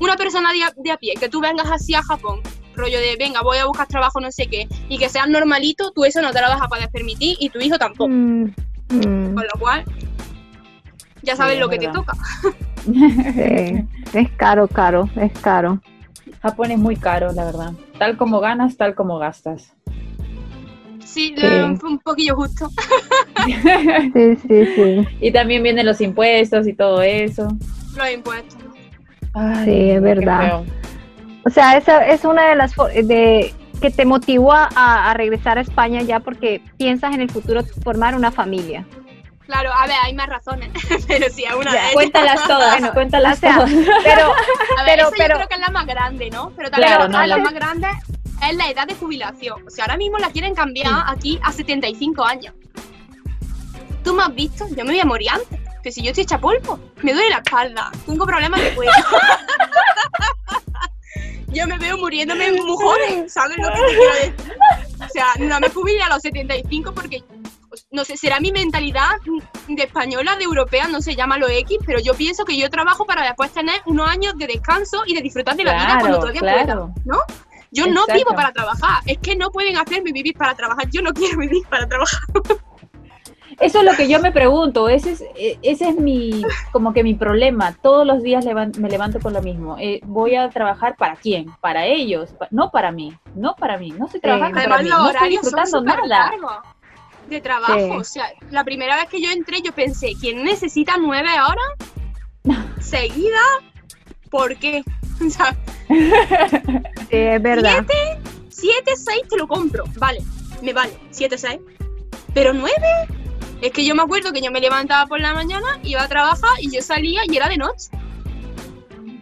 [0.00, 2.40] Una persona de a pie, que tú vengas así a Japón
[2.78, 6.04] rollo de, venga, voy a buscar trabajo no sé qué, y que seas normalito, tú
[6.04, 8.08] eso no te lo vas a poder permitir y tu hijo tampoco.
[8.08, 8.54] Mm,
[8.88, 9.34] mm.
[9.34, 9.84] Con lo cual,
[11.22, 12.14] ya sabes lo que te toca.
[14.14, 15.80] es caro, caro, es caro.
[16.40, 17.72] Japón es muy caro, la verdad.
[17.98, 19.74] Tal como ganas, tal como gastas.
[21.04, 22.70] Sí, fue un poquillo justo.
[24.14, 25.08] sí, sí, sí.
[25.20, 27.48] Y también vienen los impuestos y todo eso.
[27.96, 28.62] Los impuestos.
[29.64, 30.62] sí, es verdad.
[31.48, 36.02] O sea, esa es una de las de que te motivó a, regresar a España
[36.02, 38.84] ya porque piensas en el futuro formar una familia.
[39.46, 40.68] Claro, a ver, hay más razones,
[41.08, 41.94] pero sí, a una vez.
[41.94, 43.70] Cuéntalas todas, cuéntalas todas.
[44.04, 44.34] Pero,
[44.78, 46.52] a ver, pero, yo creo que es la más grande, ¿no?
[46.54, 47.88] Pero también la, más grande
[48.46, 49.66] es la edad de jubilación.
[49.66, 52.52] O sea, ahora mismo la quieren cambiar aquí a 75 años.
[54.04, 54.66] ¿Tú me has visto?
[54.68, 55.60] Yo me voy a morir antes.
[55.82, 58.92] Que si yo estoy hecha polvo, me duele la espalda, tengo problemas de cuello.
[61.68, 64.34] me veo muriéndome muy joven, ¿sabes lo que te quiero decir?
[65.04, 67.22] O sea, no me jubilé a los 75 porque,
[67.90, 69.10] no sé, será mi mentalidad
[69.68, 73.22] de española, de europea, no sé, lo X, pero yo pienso que yo trabajo para
[73.22, 76.92] después tener unos años de descanso y de disfrutar de la vida cuando todavía claro.
[76.94, 77.18] pueda, ¿no?
[77.70, 81.12] Yo no vivo para trabajar, es que no pueden hacerme vivir para trabajar, yo no
[81.12, 82.20] quiero vivir para trabajar.
[83.60, 87.02] Eso es lo que yo me pregunto, ese es, e, ese es mi, como que
[87.02, 87.74] mi problema.
[87.82, 88.44] Todos los días
[88.78, 89.76] me levanto con lo mismo.
[89.80, 91.50] Eh, voy a trabajar para quién?
[91.60, 93.90] Para ellos, no para mí, no para mí.
[93.90, 96.32] No estoy trabajando para mí, no estoy disfrutando nada.
[97.28, 101.28] De trabajo, o sea, la primera vez que yo entré yo pensé, ¿quién necesita nueve
[101.28, 103.42] horas seguidas?
[104.30, 104.82] ¿Por qué?
[107.10, 107.84] es verdad.
[107.86, 110.20] Siete, siete, seis te lo compro, vale,
[110.62, 111.60] me vale, siete, seis.
[112.32, 113.08] Pero nueve,
[113.60, 116.50] es que yo me acuerdo que yo me levantaba por la mañana, iba a trabajar
[116.60, 117.88] y yo salía y era de noche.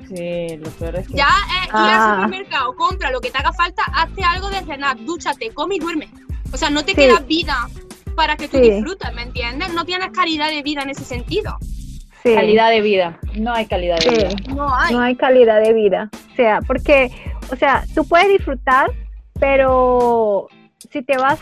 [0.08, 1.14] Sí, lo peor es que...
[1.14, 2.20] Ya eh, ir al ah.
[2.22, 6.08] supermercado, compra lo que te haga falta, hazte algo de cenar, dúchate, come y duerme.
[6.52, 7.68] O sea, no te queda vida
[8.14, 9.72] para que tú disfrutes, ¿me entiendes?
[9.72, 11.56] No tienes calidad de vida en ese sentido.
[12.22, 12.34] Sí.
[12.34, 14.28] Calidad de vida, no hay calidad de vida.
[14.54, 14.94] No hay.
[14.94, 16.10] No hay calidad de vida.
[16.32, 17.10] O sea, porque,
[17.52, 18.90] o sea, tú puedes disfrutar,
[19.38, 20.48] pero
[20.90, 21.38] si te vas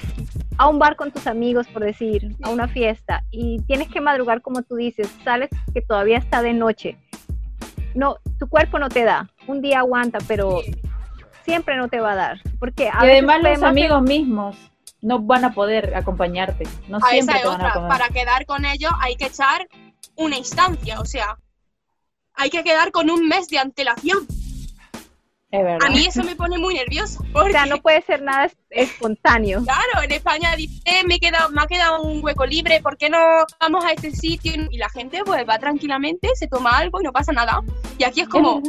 [0.56, 4.42] a un bar con tus amigos, por decir, a una fiesta, y tienes que madrugar
[4.42, 6.98] como tú dices, sales que todavía está de noche,
[7.94, 9.30] no, tu cuerpo no te da.
[9.46, 10.60] Un día aguanta, pero
[11.44, 12.40] siempre no te va a dar.
[12.58, 14.56] Porque y además los amigos mismos
[15.00, 16.66] no van a poder acompañarte.
[16.88, 19.68] No siempre te van a Para quedar con ellos hay que echar
[20.16, 21.38] una instancia, o sea,
[22.34, 24.26] hay que quedar con un mes de antelación.
[25.54, 27.24] A mí eso me pone muy nervioso.
[27.32, 29.62] O sea, no puede ser nada espontáneo.
[29.62, 33.08] Claro, en España dice, eh, me, queda, me ha quedado un hueco libre, ¿por qué
[33.08, 33.18] no
[33.60, 34.52] vamos a este sitio?
[34.70, 37.62] Y la gente pues va tranquilamente, se toma algo y no pasa nada.
[37.98, 38.60] Y aquí es como,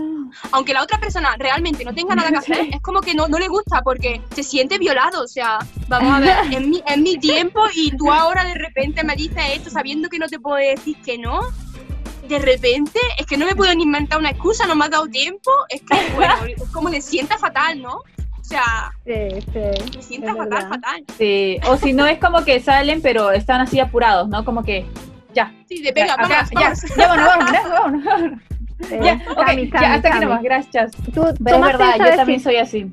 [0.52, 3.40] aunque la otra persona realmente no tenga nada que hacer, es como que no, no
[3.40, 5.24] le gusta porque se siente violado.
[5.24, 9.16] O sea, vamos a ver, en mi, mi tiempo y tú ahora de repente me
[9.16, 11.42] dices esto sabiendo que no te puedo decir que no
[12.28, 15.08] de repente, es que no me puedo ni inventar una excusa, no me ha dado
[15.08, 16.36] tiempo, es que, bueno,
[16.74, 17.98] como le sienta fatal, ¿no?
[17.98, 21.04] O sea, sí, sí, me sienta fatal, fatal.
[21.18, 24.46] Sí, o si no es como que salen, pero están así apurados, ¿no?
[24.46, 24.86] Como que,
[25.34, 25.52] ya.
[25.68, 28.40] Sí, de venga, ya, ya, ya, bueno, vamos, vamos, vamos.
[28.90, 30.92] ya, okay, ya, hasta aquí nomás, gracias.
[31.14, 32.92] Tú, pero es verdad, yo también soy así.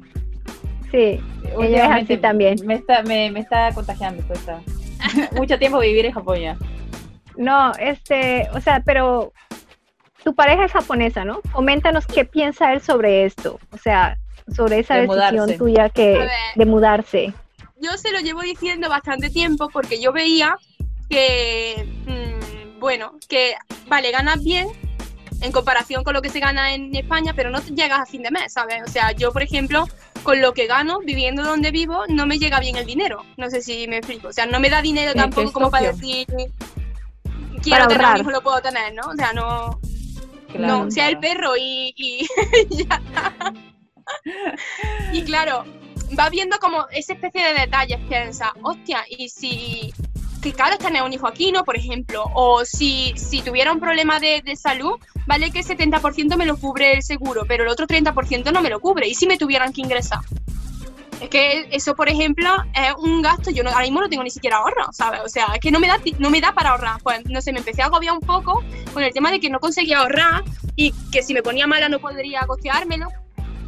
[0.91, 1.21] Sí,
[1.61, 2.57] ella es así también.
[2.65, 4.61] Me está, me, me está contagiando, pues, está.
[5.37, 6.57] Mucho tiempo vivir en Japón ya.
[7.37, 9.33] No, este, o sea, pero
[10.23, 11.41] tu pareja es japonesa, ¿no?
[11.53, 14.19] Coméntanos qué piensa él sobre esto, o sea,
[14.55, 17.33] sobre esa decisión tuya que, de mudarse.
[17.81, 20.57] Yo se lo llevo diciendo bastante tiempo porque yo veía
[21.09, 23.55] que, mm, bueno, que,
[23.89, 24.69] vale, ganas bien
[25.41, 28.31] en comparación con lo que se gana en España, pero no llegas a fin de
[28.31, 28.83] mes, ¿sabes?
[28.87, 29.89] O sea, yo, por ejemplo,
[30.23, 33.25] con lo que gano viviendo donde vivo, no me llega bien el dinero.
[33.37, 34.29] No sé si me explico.
[34.29, 36.27] O sea, no me da dinero tampoco como para decir,
[37.63, 39.03] quiero tener un hijo, lo puedo tener, ¿no?
[39.09, 39.81] O sea, no.
[40.59, 42.27] no, sea el perro y, y
[42.85, 43.01] ya.
[45.13, 45.65] y claro,
[46.19, 49.93] va viendo como esa especie de detalles, piensa, hostia, y si
[50.43, 51.65] que claro tener un hijo aquí, ¿no?
[51.65, 56.37] Por ejemplo, o si, si tuviera un problema de, de salud, vale que el 70%
[56.37, 59.27] me lo cubre el seguro, pero el otro 30% no me lo cubre, y si
[59.27, 60.19] me tuvieran que ingresar.
[61.23, 64.31] Es que eso, por ejemplo, es un gasto, yo no, ahora mismo no tengo ni
[64.31, 65.21] siquiera ahorro, ¿sabes?
[65.25, 67.01] O sea, es que no me da, no me da para ahorrar.
[67.01, 69.61] Pues, no sé, me empecé a agobiar un poco con el tema de que no
[69.61, 70.43] conseguía ahorrar
[70.75, 73.07] y que si me ponía mala no podría costeármelo.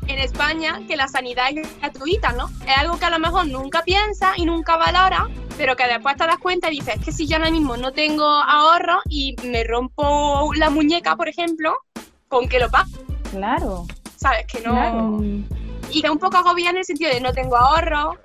[0.08, 2.50] En España, que la sanidad es gratuita, ¿no?
[2.66, 6.26] Es algo que a lo mejor nunca piensa y nunca valora, pero que después te
[6.26, 9.62] das cuenta y dices, es que si yo ahora mismo no tengo ahorro y me
[9.62, 11.72] rompo la muñeca, por ejemplo,
[12.26, 12.90] ¿con qué lo pago?
[13.30, 13.86] Claro.
[14.16, 14.44] ¿Sabes?
[14.46, 15.22] Que no
[15.94, 18.18] y da un poco agobiada en el sentido de no tengo ahorro,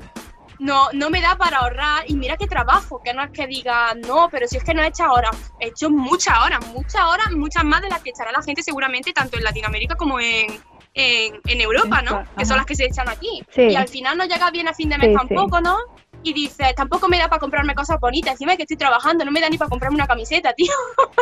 [0.59, 3.93] no, no me da para ahorrar y mira que trabajo, que no es que diga,
[3.95, 7.31] no, pero si es que no he hecho horas, he hecho muchas horas, muchas horas,
[7.31, 10.59] muchas más de las que echará la gente seguramente tanto en Latinoamérica como en,
[10.93, 12.25] en, Europa, ¿no?
[12.37, 13.41] Que son las que se echan aquí.
[13.55, 15.77] Y al final no llega bien a fin de mes tampoco, ¿no?
[16.23, 19.39] Y dice, tampoco me da para comprarme cosas bonitas, encima que estoy trabajando, no me
[19.39, 20.73] da ni para comprarme una camiseta, tío.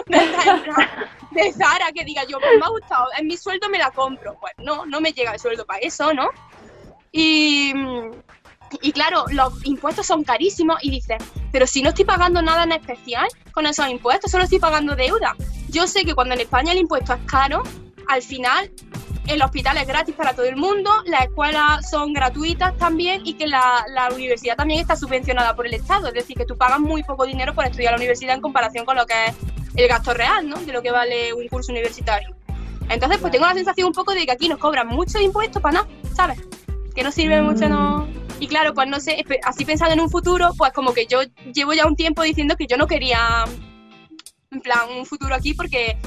[1.31, 4.37] de Zara, que diga yo, pues me ha gustado, en mi sueldo me la compro.
[4.39, 6.29] Pues no, no me llega el sueldo para eso, ¿no?
[7.11, 7.73] Y,
[8.81, 11.17] y claro, los impuestos son carísimos y dice
[11.51, 15.35] pero si no estoy pagando nada en especial con esos impuestos, solo estoy pagando deuda.
[15.69, 17.63] Yo sé que cuando en España el impuesto es caro,
[18.07, 18.71] al final
[19.27, 23.47] el hospital es gratis para todo el mundo, las escuelas son gratuitas también y que
[23.47, 27.03] la, la, universidad también está subvencionada por el Estado, es decir, que tú pagas muy
[27.03, 29.35] poco dinero por estudiar la universidad en comparación con lo que es
[29.75, 30.57] el gasto real, ¿no?
[30.57, 32.35] De lo que vale un curso universitario.
[32.89, 35.81] Entonces, pues tengo la sensación un poco de que aquí nos cobran mucho impuestos para
[35.81, 36.39] nada, ¿sabes?
[36.95, 38.05] Que no sirve mucho, no.
[38.05, 38.27] Mm.
[38.39, 41.21] Y claro, pues no sé, así pensando en un futuro, pues como que yo
[41.53, 43.45] llevo ya un tiempo diciendo que yo no quería,
[44.51, 45.97] en plan, un futuro aquí porque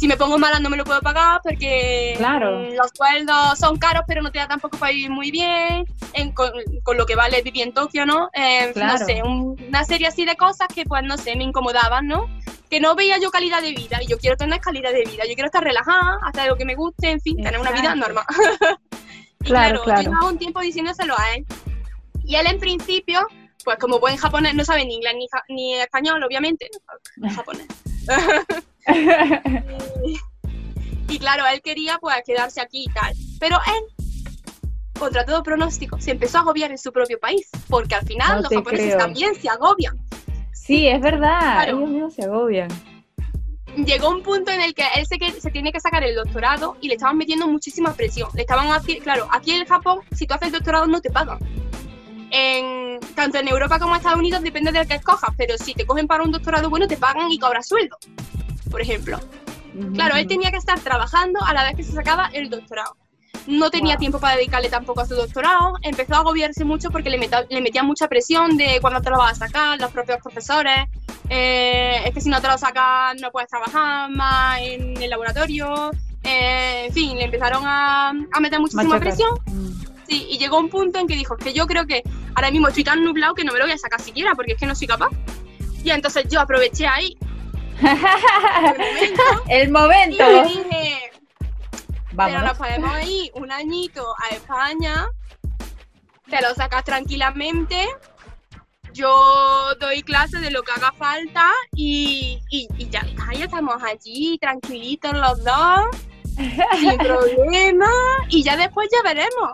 [0.00, 4.02] si me pongo mala no me lo puedo pagar porque mm, los sueldos son caros
[4.06, 5.84] pero no te da tampoco para vivir muy bien
[6.32, 8.30] con, lo que vale vivir en Tokio, ¿no?
[8.32, 12.26] Eh, no sé, una serie así de cosas que pues no sé, me incomodaban, ¿no?
[12.70, 15.34] Que no veía yo calidad de vida y yo quiero tener calidad de vida, yo
[15.34, 18.24] quiero estar relajada, hacer lo que me guste, en fin, tener una vida normal.
[19.40, 21.44] y claro, claro, yo llevaba un tiempo diciéndoselo a él.
[22.24, 23.26] Y él en principio,
[23.64, 26.70] pues como buen japonés, no sabe ni inglés ni, ni español, obviamente,
[27.34, 27.66] japonés.
[31.08, 33.14] y, claro, él quería pues quedarse aquí y tal.
[33.38, 33.82] Pero él,
[34.98, 38.52] contra todo pronóstico, se empezó a agobiar en su propio país, porque al final los
[38.52, 39.96] japoneses también se agobian.
[40.52, 42.68] Sí, es verdad, ellos mismos se agobian.
[43.76, 46.88] Llegó un punto en el que él se, se tiene que sacar el doctorado y
[46.88, 48.28] le estaban metiendo muchísima presión.
[48.34, 48.68] Le estaban
[49.02, 51.38] claro, aquí en Japón, si tú haces doctorado no te pagan.
[52.32, 55.84] En, tanto en Europa como en Estados Unidos depende del que escojas, pero si te
[55.84, 57.96] cogen para un doctorado bueno te pagan y cobras sueldo
[58.70, 59.18] por ejemplo.
[59.94, 62.96] Claro, él tenía que estar trabajando a la vez que se sacaba el doctorado.
[63.46, 65.74] No tenía tiempo para dedicarle tampoco a su doctorado.
[65.82, 67.18] Empezó a agobiarse mucho porque le,
[67.48, 70.88] le metían mucha presión de cuándo te lo vas a sacar, los propios profesores.
[71.28, 75.90] Eh, es que si no te lo sacas no puedes trabajar más en el laboratorio.
[76.22, 79.30] Eh, en fin, le empezaron a, a meter muchísima presión.
[79.46, 79.70] Mm.
[80.08, 82.02] Sí, y llegó un punto en que dijo que yo creo que
[82.34, 84.58] ahora mismo estoy tan nublado que no me lo voy a sacar siquiera porque es
[84.58, 85.10] que no soy capaz.
[85.84, 87.16] Y entonces yo aproveché ahí
[89.48, 90.24] el momento.
[90.30, 91.12] Y dije,
[92.16, 95.08] pero nos podemos ir un añito a España,
[96.28, 97.88] te lo sacas tranquilamente,
[98.92, 105.12] yo doy clases de lo que haga falta y, y, ya, ya estamos allí tranquilitos
[105.12, 105.86] los dos,
[106.78, 107.90] sin problema,
[108.28, 109.52] y ya después ya veremos.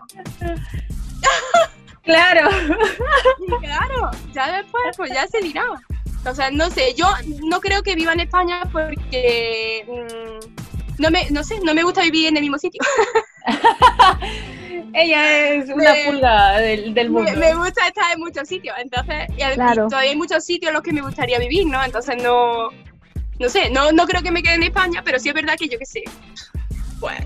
[2.02, 2.48] Claro.
[3.60, 5.66] claro, ya después pues ya se dirá.
[6.26, 7.06] O sea, no sé, yo
[7.44, 12.02] no creo que viva en España porque mm, no me, no sé, no me gusta
[12.02, 12.80] vivir en el mismo sitio.
[14.92, 17.30] Ella es una pulga del, del mundo.
[17.36, 20.92] Me, gusta estar en muchos sitios, entonces, y todavía hay muchos sitios en los que
[20.92, 21.82] me gustaría vivir, ¿no?
[21.84, 22.70] Entonces no,
[23.38, 25.68] no sé, no, no creo que me quede en España, pero sí es verdad que
[25.68, 26.02] yo qué sé,
[26.98, 27.18] pues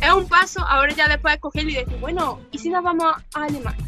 [0.00, 3.14] es un paso, ahora ya después de cogerlo y decir, bueno, ¿y si nos vamos
[3.34, 3.86] a Alemania?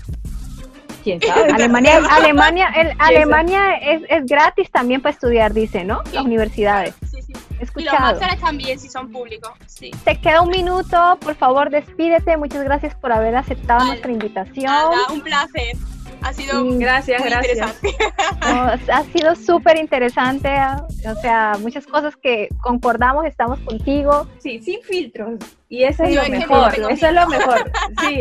[1.55, 6.02] Alemania, Alemania, el, Alemania es, es, gratis también para estudiar, dice, ¿no?
[6.12, 6.94] Las universidades.
[7.11, 7.32] Sí, sí.
[7.61, 7.96] Escuchado.
[7.96, 9.52] Y los másteres también, si son públicos.
[9.66, 9.90] Sí.
[10.05, 12.36] Te queda un minuto, por favor, despídete.
[12.36, 14.72] Muchas gracias por haber aceptado nuestra invitación.
[15.11, 15.76] un placer.
[16.22, 17.76] Ha sido gracias, gracias.
[18.90, 20.48] ha sido súper interesante.
[21.07, 24.26] O sea, muchas cosas que concordamos, estamos contigo.
[24.38, 25.34] Sí, sin filtros.
[25.68, 26.74] Y eso es lo mejor.
[26.90, 27.70] Eso es lo mejor.
[28.00, 28.20] Sí.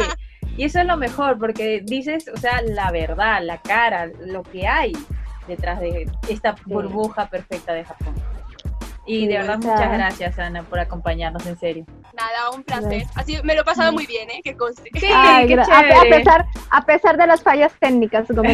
[0.56, 4.68] Y eso es lo mejor, porque dices, o sea, la verdad, la cara, lo que
[4.68, 4.94] hay
[5.48, 8.14] detrás de esta burbuja perfecta de Japón.
[9.06, 11.86] Y de verdad, muchas gracias, Ana, por acompañarnos, en serio.
[12.14, 13.04] Nada, un placer.
[13.16, 14.40] Así me lo he pasado muy bien, ¿eh?
[14.44, 14.90] Que conste.
[14.94, 15.44] Sí, a,
[16.10, 18.44] pesar, a pesar de las fallas técnicas, como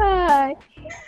[0.00, 0.54] Ay.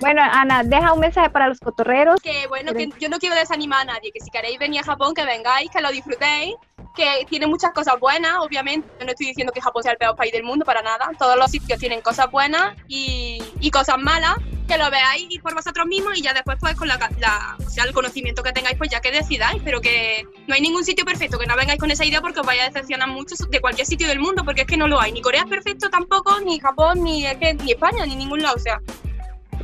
[0.00, 2.20] Bueno, Ana, deja un mensaje para los cotorreros.
[2.20, 5.14] Que bueno, que yo no quiero desanimar a nadie, que si queréis venir a Japón,
[5.14, 6.54] que vengáis, que lo disfrutéis,
[6.94, 8.88] que tiene muchas cosas buenas, obviamente.
[9.04, 11.10] No estoy diciendo que Japón sea el peor país del mundo para nada.
[11.18, 14.36] Todos los sitios tienen cosas buenas y, y cosas malas.
[14.68, 17.92] Que lo veáis por vosotros mismos y ya después, pues, con la, o sea, el
[17.92, 19.60] conocimiento que tengáis, pues ya que decidáis.
[19.64, 22.46] Pero que no hay ningún sitio perfecto, que no vengáis con esa idea porque os
[22.46, 25.12] vaya a decepcionar mucho de cualquier sitio del mundo, porque es que no lo hay.
[25.12, 27.24] Ni Corea es perfecto tampoco, ni Japón, ni,
[27.64, 28.56] ni España, ni ningún lado.
[28.56, 28.80] O sea,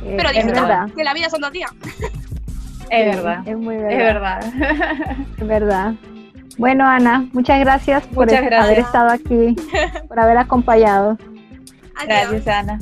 [0.03, 1.71] eh, pero disfruta, que la vida son dos días.
[2.89, 3.47] Es verdad.
[3.47, 4.39] Es muy verdad.
[4.41, 5.15] Es verdad.
[5.37, 5.93] Es verdad.
[6.59, 9.55] Bueno, Ana, muchas gracias por haber estado aquí,
[10.09, 11.17] por haber acompañado.
[12.05, 12.79] Gracias, Ana.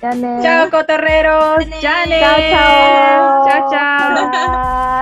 [0.00, 1.66] Chao, cotorreros.
[1.80, 3.46] Chao, chao.
[3.48, 4.92] Chao, chao.